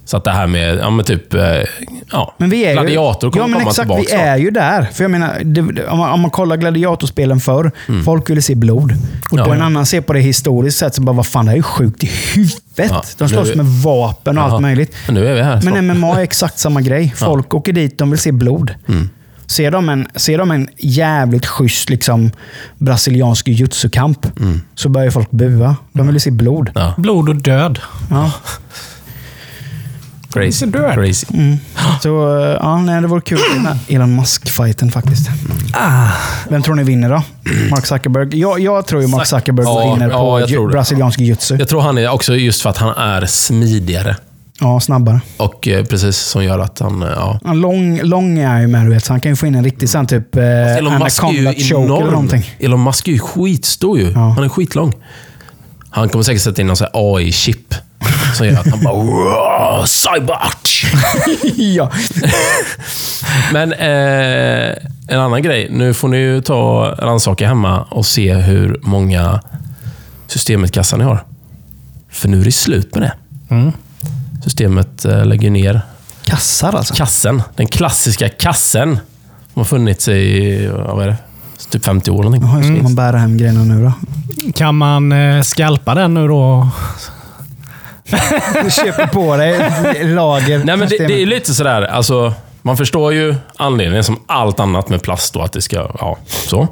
[0.10, 1.42] Så att det här med, ja men typ, eh,
[2.12, 4.24] ja, men vi är gladiator ju, kommer ja, men komma exakt, tillbaka.
[4.24, 4.84] Vi är ju där.
[4.94, 7.72] För jag menar, det, om, man, om man kollar gladiatorspelen förr,
[8.06, 8.92] folk ville se blod.
[9.32, 9.40] Och Mm.
[9.40, 9.46] Ja.
[9.46, 11.60] då en annan ser på det historiskt sett, så bara, vad fan, det här är
[11.60, 12.60] ju sjukt i huvudet.
[12.76, 14.52] Ja, De slåss nu- med vapen och Jaha.
[14.52, 14.96] allt möjligt.
[15.06, 15.62] Men nu är vi här.
[15.64, 15.82] Men så.
[15.94, 17.14] MMA är exakt samma grej.
[17.18, 18.74] Folk åker dit, de vill se blod.
[18.88, 19.10] Mm.
[19.48, 22.32] Ser, de en, ser de en jävligt schysst liksom,
[22.78, 24.28] brasiliansk jutsukamp
[24.76, 25.76] så börjar folk bua.
[25.94, 26.70] De vill se blod.
[26.70, 26.82] Mm.
[26.88, 27.80] Ja, Blod och död.
[28.10, 28.32] Ja.
[30.34, 30.72] crazy.
[30.72, 31.26] crazy.
[32.02, 35.30] Så eh, ja, nej, det vore kul med Elon Musk-fighten faktiskt.
[35.74, 36.08] Ah,
[36.50, 37.24] Vem tror ni vinner då?
[37.72, 38.40] Mark Zuckerberg?
[38.40, 41.56] Jag, jag tror ju Mark Zuck- Zuckerberg Ja, vinner ja, på jag ju, brasiliansk jiu-jitsu.
[41.60, 44.16] Jag tror han är också just för att han är smidigare.
[44.62, 45.22] Ja, snabbare.
[45.38, 47.40] Och eh, precis som gör att han, eh, ja.
[47.44, 49.56] Ja, lång, lång är han ju med, du vet, så han kan ju få in
[49.56, 52.12] en riktig sån typ eh, Elon Musk är ju enorm.
[52.12, 52.44] någonting.
[52.60, 54.14] Elon Musk är ju skitstor ju.
[54.14, 54.94] Han är skitlång.
[55.90, 57.76] Han kommer säkert sätta in någon AI-chip
[58.36, 60.84] som gör att han bara "Wow, Cybert!
[61.58, 61.92] ja.
[63.54, 64.76] Men eh,
[65.08, 65.68] en annan grej.
[65.72, 69.42] Nu får ni ju ta rannsaka hemma och se hur många
[70.28, 71.24] Systemet-kassar ni har.
[72.12, 73.14] För nu är det slut med det.
[74.44, 75.82] Systemet eh, lägger ner
[76.24, 76.94] Kassar alltså?
[76.94, 77.42] kassen.
[77.56, 79.00] Den klassiska kassen.
[79.54, 81.18] Som har funnits i, vad är det?
[81.70, 82.44] Typ 50 år någonting.
[82.50, 83.94] Hur ska man bära hem grejerna nu då?
[84.56, 86.70] kan man eh, skalpa den nu då?
[88.64, 89.58] Du köper på dig
[90.04, 90.64] lager.
[90.64, 94.90] Nej, men det, det är lite sådär, alltså, man förstår ju anledningen som allt annat
[94.90, 96.68] med plast då, att det ska, ja, så.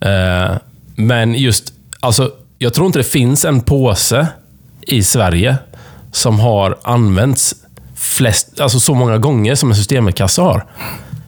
[0.00, 0.56] Eh,
[0.96, 4.26] men just, alltså, jag tror inte det finns en påse
[4.80, 5.56] i Sverige
[6.12, 7.54] som har använts
[7.94, 10.64] flest, alltså så många gånger som en systemet-kassa har.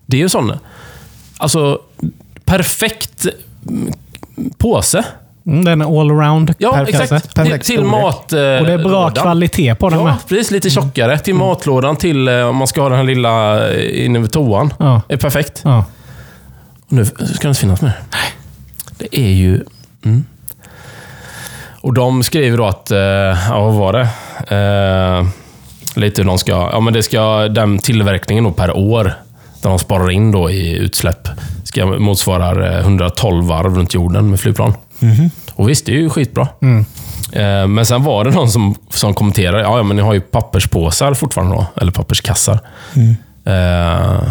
[0.07, 0.53] Det är ju sån,
[1.39, 1.81] alltså,
[2.45, 3.27] perfekt
[3.69, 3.93] mm,
[4.59, 5.05] påse.
[5.49, 6.55] Mm, den är allround.
[6.59, 7.01] Ja, Perfekt.
[7.01, 7.35] exakt.
[7.35, 8.33] Perfekt till till mat...
[8.33, 9.13] eh, Och det är bra lådan.
[9.23, 10.13] kvalitet på den med.
[10.13, 10.51] Ja, precis.
[10.51, 11.19] Lite tjockare.
[11.19, 14.73] Till matlådan, till eh, om man ska ha den här lilla eh, inne vid toan.
[14.79, 15.03] Ja.
[15.09, 15.61] är perfekt.
[15.65, 15.85] Ja.
[16.87, 17.93] Och nu ska det inte finnas mer.
[18.99, 19.65] Det är ju...
[20.05, 20.25] Mm.
[21.81, 24.09] Och de skriver då att, eh, ja vad var det?
[24.57, 25.27] Eh,
[26.01, 26.53] lite hur de ska...
[26.73, 29.05] Ja men det ska, den tillverkningen då per år,
[29.63, 31.29] där de sparar in då i utsläpp,
[31.65, 34.75] ska motsvara eh, 112 varv runt jorden med flygplan.
[35.55, 36.49] Och visst, det är ju skitbra.
[37.33, 41.15] Eh, Men sen var det någon som, som kommenterade, ja, men ni har ju papperspåsar
[41.15, 42.61] fortfarande då, eller papperskassar.
[43.45, 44.23] Eh,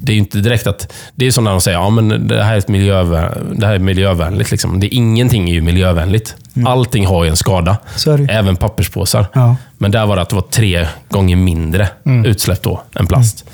[0.00, 0.92] det är ju inte direkt att...
[1.14, 3.74] Det är som när de säger ja, men det här är, ett miljövä, det här
[3.74, 4.50] är miljövänligt.
[4.50, 4.80] Liksom.
[4.80, 6.36] Det, ingenting är ju miljövänligt.
[6.66, 7.76] Allting har ju en skada.
[8.14, 8.26] Är ju.
[8.30, 9.26] Även papperspåsar.
[9.32, 9.56] Ja.
[9.78, 11.88] Men där var det att det var tre gånger mindre
[12.24, 13.44] utsläpp då än plast.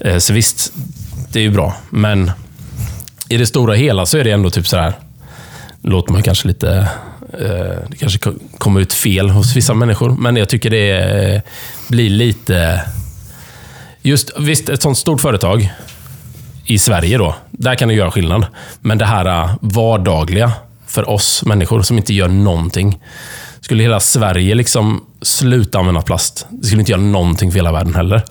[0.00, 0.72] Eh, Så visst,
[1.32, 1.74] det är ju bra.
[1.90, 2.30] Men
[3.28, 4.92] i det stora hela så är det ändå typ så här
[5.82, 6.88] låter man kanske lite...
[7.32, 8.18] eh, Det kanske
[8.58, 10.90] kommer ut fel hos vissa människor, men jag tycker det
[11.34, 11.40] eh,
[11.88, 12.82] blir lite...
[14.02, 15.72] Just visst, ett sånt stort företag
[16.64, 18.46] i Sverige då, där kan det göra skillnad.
[18.80, 20.52] Men det här eh, vardagliga
[20.86, 22.98] för oss människor som inte gör någonting.
[23.60, 27.94] Skulle hela Sverige liksom sluta använda plast, det skulle inte göra någonting för hela världen
[27.94, 28.22] heller.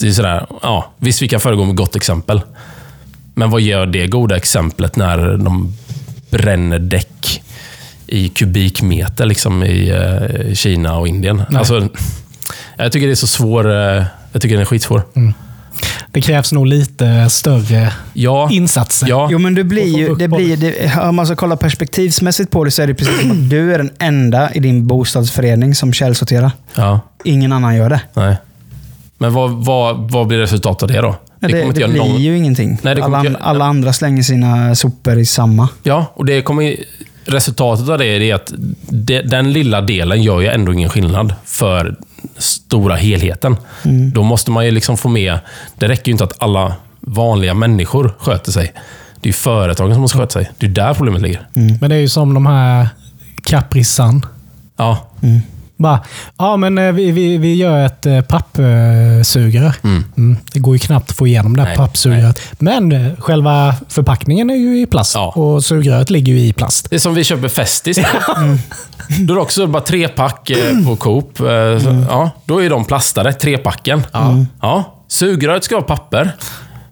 [0.00, 2.40] Det är sådär, ja, visst vi kan föregå med gott exempel.
[3.34, 5.72] Men vad gör det goda exemplet när de
[6.30, 7.42] bränner däck
[8.06, 11.42] i kubikmeter liksom i eh, Kina och Indien?
[11.54, 11.88] Alltså,
[12.76, 13.70] jag tycker det är så svår...
[13.70, 15.02] eh, jag tycker den är skitsvår.
[16.12, 19.06] Det krävs nog lite större Ja, insatser.
[19.08, 22.64] ja, Jo, men det blir ju, det blir, det, om man ska kolla perspektivsmässigt på
[22.64, 25.92] det så är det precis som att du är den enda i din bostadsförening som
[25.92, 26.50] källsorterar.
[26.74, 28.00] ja, Ingen annan gör det.
[28.14, 28.36] nej.
[29.18, 31.16] Men vad, vad, vad blir resultatet av det då?
[31.40, 32.78] Det, det, kommer inte göra blir någon- ju ingenting.
[32.82, 35.68] Nej, det alla, inte göra- alla andra slänger sina sopor i samma.
[35.82, 36.76] Ja, och det kommer,
[37.24, 38.52] resultatet av det är att
[38.88, 41.96] det, den lilla delen gör ju ändå ingen skillnad för
[42.36, 43.56] stora helheten.
[44.14, 45.38] Då måste man ju liksom få med...
[45.78, 48.72] Det räcker ju inte att alla vanliga människor sköter sig.
[49.20, 50.50] Det är ju företagen som måste sköta sig.
[50.58, 51.46] Det är där problemet ligger.
[51.52, 52.88] Men det är ju som de här
[53.42, 54.26] Capri Sun.
[54.76, 55.08] Ja,
[55.78, 56.00] Bara,
[56.38, 59.74] ja men eh, vi, vi, vi gör ett eh, pappsugrör.
[59.84, 60.36] Mm.
[60.52, 62.40] Det går ju knappt att få igenom det här Nej, pappsugröret.
[62.58, 65.32] Men eh, själva förpackningen är ju i plast Ja.
[65.36, 66.90] och sugröret ligger ju i plast.
[66.90, 67.96] det är som vi köper Festis.
[69.20, 70.50] Då är det också bara trepack
[70.86, 71.32] på Coop.
[71.36, 71.44] Så,
[72.10, 74.02] ja, då är de plastade, trepacken.
[74.60, 74.94] Ja.
[75.08, 76.30] Sugröret ska ha papper.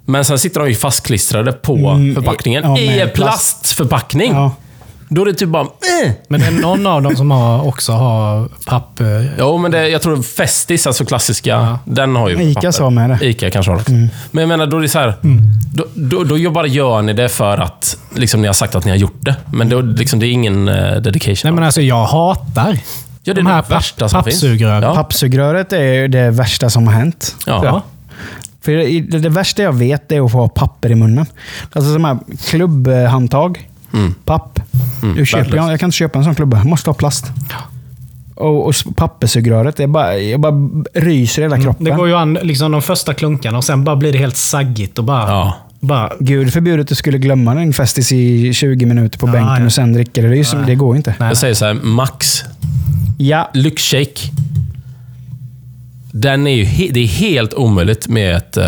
[0.04, 1.76] Men sen sitter de ju fastklistrade på
[2.14, 3.16] förpackningen ja, i en plast.
[3.62, 4.32] plastförpackning.
[4.32, 4.52] Ja.
[5.08, 5.62] Då är det typ bara...
[5.62, 6.12] Eh.
[6.28, 9.00] Men det är någon av dem som har, också har papp...
[9.00, 9.06] eh,
[9.38, 12.70] Jo, men det, jag tror Festis, alltså klassiska, den har ju Ica papper.
[12.70, 13.26] sa med det.
[13.26, 13.92] Ica kanske har det.
[14.30, 15.14] Men jag menar, då är det så här,
[15.74, 18.84] då, då, då gör- bara gör ni det för att liksom, ni har sagt att
[18.84, 19.36] ni har gjort det.
[19.52, 21.40] Men då, liksom, det är ingen uh, dedication.
[21.44, 22.78] Nej men alltså jag hatar
[23.22, 24.34] Ja, det är de här värsta som finns.
[24.40, 24.82] pappsugrören.
[24.82, 24.94] Ja.
[24.94, 27.36] Pappsugröret är det värsta som har hänt.
[27.46, 27.82] Ja.
[28.62, 31.26] För det, det, det värsta jag vet är att få papper i munnen.
[31.72, 33.68] Alltså som här klubbhandtag.
[33.94, 34.14] Mm.
[34.24, 34.55] Papp.
[35.14, 35.56] Du köper, värdelöst.
[35.66, 36.56] jag, jag kan inte köpa en sån klubba.
[36.56, 37.26] Jag måste ha plast.
[38.34, 40.54] Och, och papperssugröret, är bara, jag bara
[40.94, 41.86] ryser i hela kroppen.
[41.86, 44.36] Mm, Det går ju an liksom de första klunkarna och sen bara blir det helt
[44.36, 45.28] saggigt och bara...
[45.28, 45.56] Ja.
[45.80, 49.56] bara Gud förbjude att du skulle glömma en Festis i 20 minuter på Ja, bänken
[49.60, 49.64] ja.
[49.66, 50.28] och sen dricka det.
[50.28, 51.14] Det, är ju som, det går ju inte.
[51.18, 51.28] Nej.
[51.28, 52.44] Jag säger så här, Max
[53.18, 54.20] Ja, lyxshake.
[56.20, 58.64] Den är ju he- det är helt omöjligt med ett uh,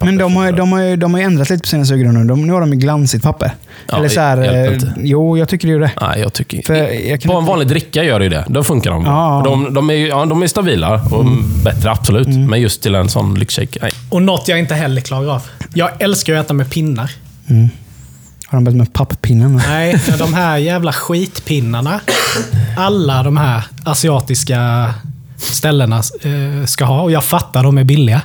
[0.00, 2.12] men de har, ju- de, har, ju- de har ju ändrat lite på sina sugrör
[2.12, 2.36] nu.
[2.36, 3.52] Nu har de ju glansigt papper.
[3.88, 4.94] Ja, Eller så här, eh, inte.
[4.98, 5.90] Jo, jag tycker det är det.
[6.00, 6.74] Nej, jag tycker För
[7.10, 8.44] jag kan På en vanlig dricka gör det ju det.
[8.48, 9.04] Då funkar de.
[9.04, 9.42] Ja.
[9.44, 11.24] De, de, är, ju- ja, de är stabila och
[11.64, 12.28] bättre, absolut.
[12.28, 13.92] Men just till en sån lyxshake, nej.
[14.10, 15.42] Och något jag inte heller klarar av.
[15.74, 17.10] Jag älskar att äta med pinnar.
[18.46, 19.56] Har de börjat med papppinnen?
[19.56, 19.62] nu?
[19.68, 22.00] Nej, de här jävla skitpinnarna.
[22.76, 24.94] Alla de här asiatiska
[25.40, 27.00] ställena eh, ska ha.
[27.02, 28.22] Och jag fattar, de är billiga.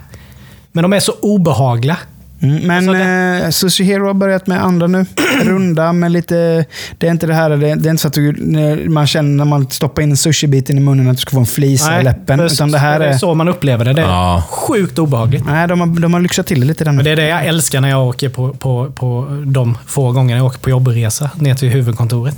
[0.71, 1.97] Men de är så obehagliga.
[2.41, 3.03] Mm, men Alltså
[3.45, 5.05] eh, Sushi Hero har börjat med andra nu.
[5.43, 6.65] Runda med lite...
[6.97, 9.45] Det är inte det här, det, det är inte så att du, man känner när
[9.45, 12.37] man stoppar in sushibiten i munnen att du ska få en flisa i läppen.
[12.37, 13.17] för Utan det här det är är...
[13.17, 13.93] så man upplever det.
[13.93, 14.43] Det är Ja.
[14.49, 15.45] sjukt obehagligt.
[15.45, 16.83] Nej, de har, de har lyxat till det lite.
[16.83, 16.95] Den.
[16.95, 20.37] Men det är det jag älskar när jag åker på, på, på de få gånger
[20.37, 22.35] jag åker på jobbresa ner till huvudkontoret.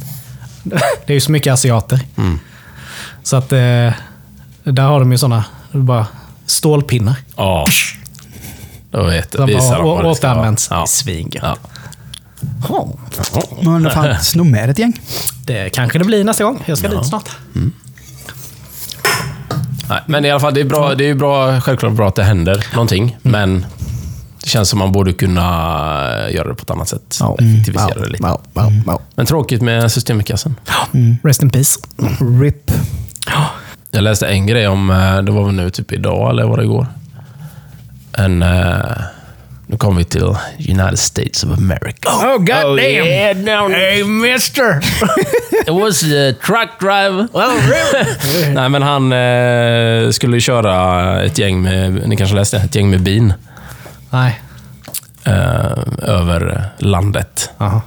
[1.06, 2.00] Det är ju så mycket asiater.
[3.24, 3.60] Så att eh,
[4.72, 6.08] där har de ju sådana bara
[6.46, 7.16] stålpinnar.
[7.36, 7.66] Ja.
[8.92, 10.56] Då vet Som visar bara de vad det ska vara.
[10.70, 10.86] Ja.
[10.88, 11.44] Svingött.
[11.44, 11.58] Ja.
[12.70, 12.88] Ja.
[13.62, 15.02] Men det fan, sno med ett gäng.
[15.46, 16.64] Det kanske det blir nästa gång.
[16.66, 17.30] Jag ska dit snart.
[19.90, 22.16] Nej, men i alla fall, det är, bra, det är ju bra, självklart bra att
[22.16, 23.18] det händer någonting.
[23.22, 23.66] Men
[24.44, 25.42] det känns som man borde kunna
[26.30, 27.20] göra det på ett annat sätt.
[27.40, 28.38] Effektivisera det lite.
[29.16, 30.56] Men tråkigt med systemikassen.
[31.24, 31.80] Rest in peace.
[32.42, 32.72] RIP.
[33.92, 36.64] Jag läste en grej om, eh, det var väl nu typ idag eller var det
[36.64, 36.88] igår?
[38.18, 38.42] En...
[38.44, 38.98] eh,
[39.70, 40.24] Nu kommer vi till
[40.70, 42.10] United States of America.
[42.10, 42.80] Oh, god damn!
[42.80, 44.80] yeah, no, Hey mister!
[45.68, 47.28] It was a truck driver.
[48.54, 53.02] Nej, men han eh, skulle köra ett gäng med, ni kanske läste, ett gäng med
[53.02, 53.34] bin
[54.10, 54.42] Nej.
[55.26, 57.50] eh, över landet.
[57.58, 57.82] Aha.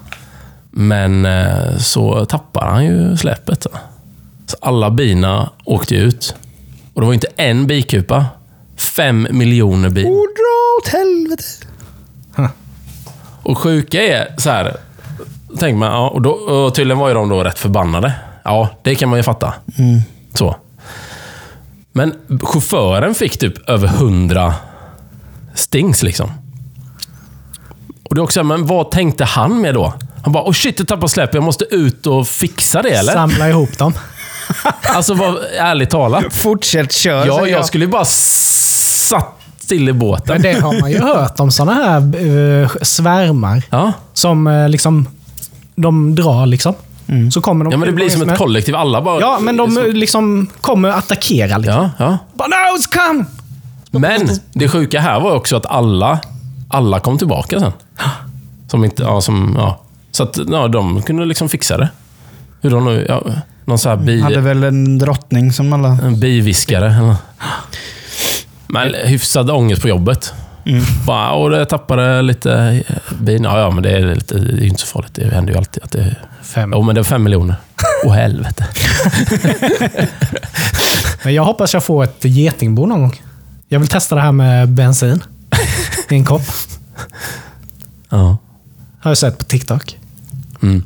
[0.70, 3.62] Men eh, så tappar han ju släpet.
[3.62, 3.70] Så
[4.60, 6.34] alla bina åkte ut.
[6.94, 8.26] Och det var inte en bikupa.
[8.76, 10.06] Fem miljoner bil.
[10.06, 11.42] Och dra åt helvete.
[13.42, 14.76] Och sjuka är så här.
[15.58, 18.12] Tänk man, ja, och, då, och tydligen var ju de då rätt förbannade.
[18.44, 19.54] Ja, det kan man ju fatta.
[20.34, 20.56] Så.
[21.92, 24.54] Men chauffören fick typ över hundra
[25.54, 26.30] stings liksom.
[28.02, 29.94] Och det är också, men vad tänkte han med då?
[30.22, 31.34] Han bara, oh shit, jag tappade släp.
[31.34, 33.12] Jag måste ut och fixa det eller?
[33.12, 33.92] Samla ihop dem.
[34.82, 36.24] Alltså, vad, ärligt talat.
[36.34, 40.26] Fortsätt kör, Ja, säger jag skulle bara satt still i båten.
[40.26, 43.62] Men det har man ju hört om sådana här uh, svärmar.
[43.70, 43.92] Ja.
[44.12, 45.08] Som eh, liksom,
[45.74, 46.74] de drar liksom.
[47.32, 48.76] Så kommer de ja, men det blir som ett kollektiv.
[48.76, 49.20] Alla bara...
[49.20, 51.58] Ja, men de eh, liksom kommer attackera.
[51.58, 51.82] Liksom.
[51.82, 52.18] Ja, ja.
[52.34, 53.24] Bara, no, it's come!
[53.90, 56.18] Men det sjuka här var också att alla,
[56.68, 57.72] alla kom tillbaka sen.
[58.68, 59.80] Som inte, ja, som, ja.
[60.10, 61.88] Så att ja, de kunde liksom fixa det.
[62.60, 63.22] Hur de nu, ja,
[63.70, 65.88] någon sån här bi, Hade väl en drottning som alla...
[65.88, 66.86] en biviskare.
[66.94, 67.14] eller-
[68.66, 70.32] Men hyfsad ångest på jobbet.
[71.06, 72.82] Bara, och jag tappade lite
[73.18, 73.44] bin.
[73.44, 75.14] Ja, ja, men det är, lite, det är inte så farligt.
[75.14, 76.16] Det händer ju alltid att det...
[76.42, 76.72] Fem.
[76.74, 77.56] Jo, men det är fem miljoner.
[78.04, 78.66] Åh helvete.
[81.24, 83.22] Men jag hoppas jag får ett getingbo någon gång.
[83.68, 85.22] Jag vill testa det här med bensin
[86.10, 86.42] i en kopp.
[88.08, 88.36] Ja.
[89.00, 89.98] Har jag sett på TikTok.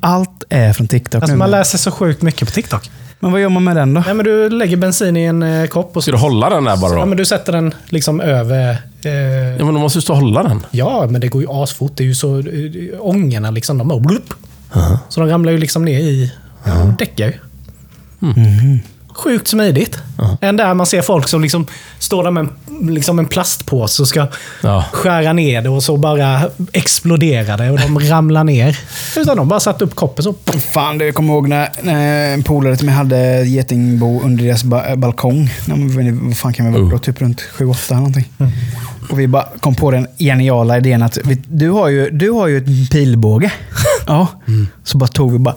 [0.00, 1.38] Allt är från TikTok Alltså nu.
[1.38, 2.90] man läser så sjukt mycket på TikTok.
[3.20, 4.02] Men vad gör man med den då?
[4.06, 6.76] Nej, men du lägger bensin i en eh, kopp och Ska du hålla den där
[6.76, 7.06] bara ja, då?
[7.06, 8.70] men du sätter den liksom över...
[9.04, 9.12] Eh,
[9.58, 10.66] Ja, men då måste du stå och hålla den.
[10.70, 11.92] ja, men det går ju asfort.
[11.96, 12.38] Det är ju så...
[12.38, 12.44] Eh,
[13.00, 14.00] ångorna liksom, de bara...
[14.00, 14.34] Blup.
[15.08, 16.32] Så de ramlar ju liksom ner i...
[16.64, 16.94] Ja.
[16.98, 17.32] däckar ju.
[19.14, 19.98] Sjukt smidigt.
[20.40, 21.66] Än där man ser folk som liksom
[21.98, 22.50] står där med en,
[22.82, 24.26] liksom en plastpåse och ska
[24.62, 24.84] Ja.
[24.92, 26.40] skära ner det och så bara
[26.72, 28.78] exploderar det och de ramlar ner.
[29.16, 30.34] Utan de bara satt upp koppen så.
[30.72, 34.96] Fan, du kommer ihåg när, när en polare till mig hade getingbo under deras ba
[34.96, 35.50] balkong.
[35.66, 36.82] När vad fan kan vi vara?
[36.82, 36.90] Oh.
[36.90, 36.98] då?
[36.98, 38.24] Typ runt 7-8 eller någonting.
[39.10, 42.46] Och vi bara kom på den geniala idén att vi, du, har ju, du har
[42.46, 43.52] ju en pilbåge.
[44.06, 44.28] Ja.
[44.84, 45.54] Så bara tog vi bara...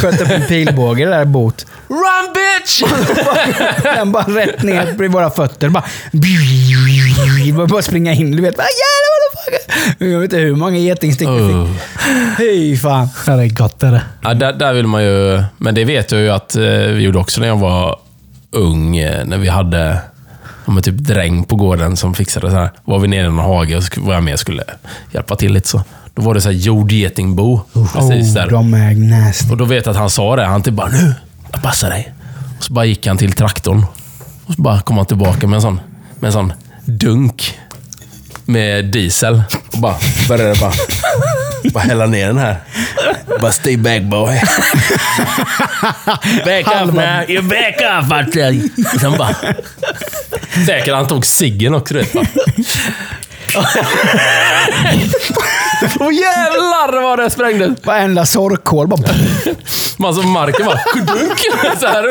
[0.00, 1.64] Sköt upp en pilbåge där bort.
[1.88, 2.82] Run bitch!
[3.82, 5.68] Den bara rätt ner bredvid våra fötter.
[5.68, 5.84] Bara,
[7.56, 8.30] bara, bara springa in.
[8.30, 9.58] Du vet, bara, jävlar
[9.98, 10.12] vad.
[10.12, 11.66] Jag vet inte hur många getingstick vi Oh.
[11.72, 11.82] fick.
[12.38, 13.08] Fy fan.
[13.26, 14.02] Ja, det är gott är det.
[14.22, 15.42] Ja, där, där vill man ju...
[15.58, 17.98] Men det vet jag ju att eh, vi gjorde också när jag var
[18.50, 18.96] ung.
[18.96, 19.98] eh, När vi hade
[20.68, 22.70] men typ dräng på gården som fixade så här.
[22.84, 24.62] Var vi nere i någon hage och sk- var jag med och skulle
[25.12, 25.82] hjälpa till lite så.
[26.14, 27.60] Då var det så här jordgetingbo.
[27.94, 28.46] Precis där.
[28.46, 29.50] Oh, de är nasty.
[29.50, 30.44] Och då vet jag att han sa det.
[30.44, 31.14] Han typ bara nu,
[31.52, 32.12] jag passar dig.
[32.58, 33.86] Och så bara gick han till traktorn.
[34.46, 35.80] Och så bara kom han tillbaka med en sån,
[36.20, 36.52] med en sån
[36.84, 37.58] dunk
[38.44, 39.42] med diesel.
[39.72, 39.96] Och bara
[40.28, 40.72] började bara,
[41.72, 42.60] bara hälla ner den här.
[43.40, 44.26] Bara stay back boy.
[46.44, 47.30] back up now.
[47.30, 48.70] You back up Martin.
[49.00, 49.36] Sen bara...
[50.66, 52.12] Säkert han tog ciggen också du vet.
[52.12, 52.26] Bara.
[56.00, 57.84] Åh jävlar vad det sprängdes!
[57.84, 59.02] Varenda sorkhål bara...
[59.96, 60.78] Man som marken bara...
[60.78, 61.38] Kudunk!
[61.80, 62.04] Så här.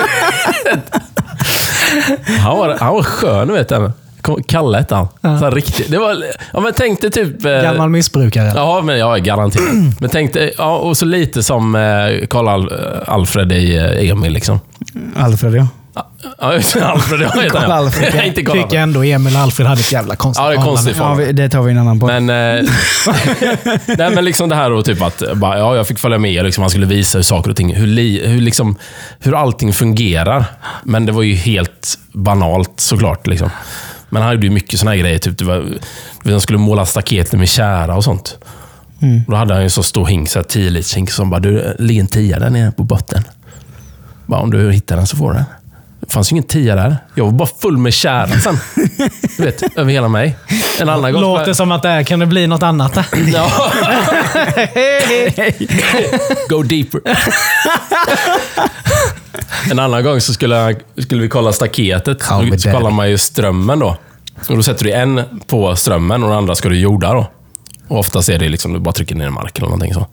[2.43, 3.91] Han var, han var skön, vet du.
[4.47, 5.07] Kalle hette han.
[5.21, 5.91] Så här riktigt.
[5.91, 6.23] Det var,
[6.53, 7.45] ja, men tänk dig typ...
[7.45, 8.51] eh, Gammal missbrukare.
[8.55, 9.65] Ja, men jag är garanterat.
[9.99, 12.73] Men tänk dig, ja, och så lite som eh, Karl Al,
[13.07, 14.31] Alfred i eh, Emil.
[14.33, 14.59] Liksom.
[15.17, 15.67] Alfred ja.
[15.95, 16.03] Ja,
[16.39, 17.71] Alfred, jag heter han.
[17.71, 18.23] Alfred, ja.
[18.23, 20.97] Inte Karl Tycker ändå Emil och Alfred hade ett jävla konstigt Ja, det är konstigt.
[20.97, 22.05] ja vi, det tar vi en annan på.
[22.07, 22.65] Men, eh,
[23.97, 26.45] nej, men liksom det här och typ att bara, ja, jag fick följa med.
[26.45, 28.75] Liksom, han skulle visa hur saker och ting, hur, li, hur, liksom,
[29.19, 30.45] hur allting fungerar.
[30.83, 33.27] Men det var ju helt banalt såklart.
[33.27, 33.49] Liksom.
[34.09, 35.17] Men han gjorde ju mycket såna här grejer.
[35.17, 35.65] Typ, det var,
[36.23, 38.37] han skulle måla staketet med kära och sånt.
[39.27, 41.75] Då hade han ju så stor hink, så här 10 liters hink, som bara, du,
[41.79, 43.23] ligger en tia där nere på botten.
[44.25, 45.45] Bara, om du hittar den så får du den.
[46.07, 46.97] Det fanns ju ingen tia där.
[47.15, 48.57] Jag var bara full med kära sen.
[49.37, 50.35] Du vet, över hela mig.
[50.81, 51.21] En annan gång...
[51.21, 52.97] Låter som att det här kan det bli något annat.
[53.33, 53.51] Ja.
[56.49, 57.01] Go deeper.
[59.71, 62.19] en annan gång så skulle, jag, skulle vi kolla staketet.
[62.19, 63.97] Då så kollar man ju strömmen då.
[64.49, 67.27] Och då sätter du en på strömmen och den andra ska du jorda då.
[67.87, 70.07] Och oftast är det liksom, du bara trycker ner i marken eller någonting så.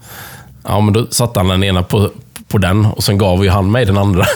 [0.64, 2.10] Ja, men då satte han den ena på,
[2.48, 4.26] på den och sen gav ju han mig den andra.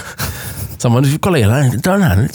[0.79, 1.81] Så bara, du får kolla hela den.
[1.83, 2.29] Ta den här.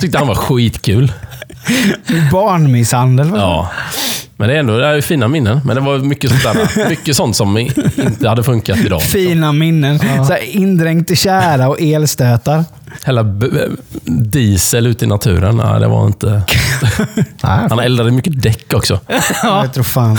[0.00, 1.12] Tyckte han var skitkul.
[2.32, 3.30] Barnmisshandel.
[3.30, 3.38] va?
[3.38, 3.70] Ja.
[4.36, 5.60] Men det är ändå det är fina minnen.
[5.64, 9.02] Men det var mycket sånt, där, mycket sånt som inte hade funkat idag.
[9.02, 9.98] Fina minnen.
[9.98, 12.64] Så här, indränkt i kära och elstötar.
[13.24, 13.46] B-
[14.06, 16.26] diesel ute i naturen, nej, det var inte...
[17.16, 19.00] Nej, Han eldade mycket däck också.
[19.42, 20.18] Jag tror fan.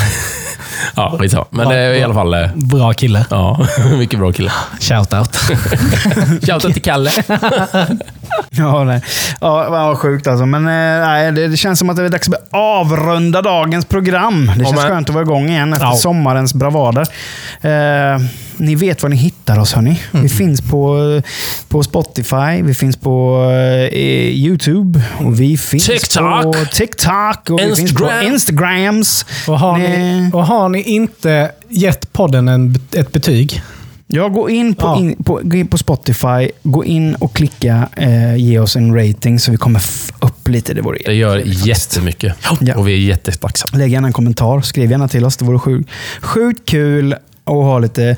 [0.96, 1.46] Ja, skitsamma.
[1.50, 2.34] Men det är i alla fall...
[2.34, 3.26] eh, Bra kille.
[3.30, 3.68] Ja,
[3.98, 4.52] mycket bra kille.
[4.80, 5.36] Shoutout.
[6.48, 7.12] Shoutout till Kalle.
[8.50, 9.02] Ja, nej.
[9.42, 10.46] ja vad sjukt alltså.
[10.46, 14.52] Men eh, nej, det, det känns som att det är dags att avrunda dagens program.
[14.58, 15.94] Det känns men- skönt att vara igång igen efter Ja.
[15.96, 17.02] sommarens bravader.
[17.62, 18.22] Eh,
[18.58, 20.02] ni vet var ni hittar oss hörni.
[20.12, 20.98] Vi finns på,
[21.70, 23.42] på Spotify, vi finns på
[23.92, 23.98] eh,
[24.30, 26.44] YouTube, och vi finns TikTok.
[26.44, 28.26] på TikTok och vi finns på Instagram.
[28.34, 29.26] Instagrams.
[29.48, 33.62] Och har, ni, och har ni inte gett podden en, ett betyg,
[34.08, 35.00] Ja, gå in på, Ja.
[35.00, 39.40] in, på, gå in på Spotify, gå in och klicka eh, ge oss en rating
[39.40, 39.82] så vi kommer
[40.20, 40.74] upp lite.
[40.74, 42.36] Det vore Det gör jättemycket.
[42.62, 42.76] Ja.
[42.76, 43.78] Och vi är jättetacksamma.
[43.80, 44.62] Lägg gärna en kommentar.
[44.62, 45.38] Skriv gärna till oss.
[45.38, 45.90] Det vore sjukt,
[46.22, 48.18] sjukt kul att ha lite...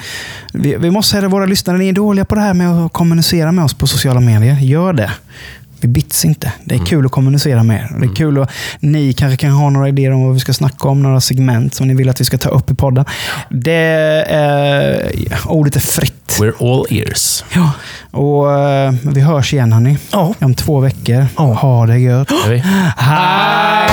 [0.54, 2.94] Vi, vi måste säga det, våra lyssnare, ni är dåliga på det här med att
[2.94, 4.60] kommunicera med oss på sociala medier.
[4.60, 5.12] Gör det.
[5.82, 6.54] Vi bits inte.
[6.64, 7.92] Det är kul att kommunicera med er.
[8.00, 10.88] Det är kul att ni kanske kan ha några idéer om vad vi ska snacka
[10.88, 13.06] om, några segment som ni vill att vi ska ta upp i podden.
[13.50, 13.74] Det
[14.30, 15.12] är,
[15.46, 16.38] ordet är fritt.
[16.40, 17.44] We're all ears.
[17.56, 17.72] Ja.
[18.12, 19.98] Och eh, vi hörs igen hörni.
[20.12, 20.34] Ja.
[20.40, 21.26] Om två veckor.
[21.36, 22.32] Ha det gött.
[22.98, 23.92] Hej!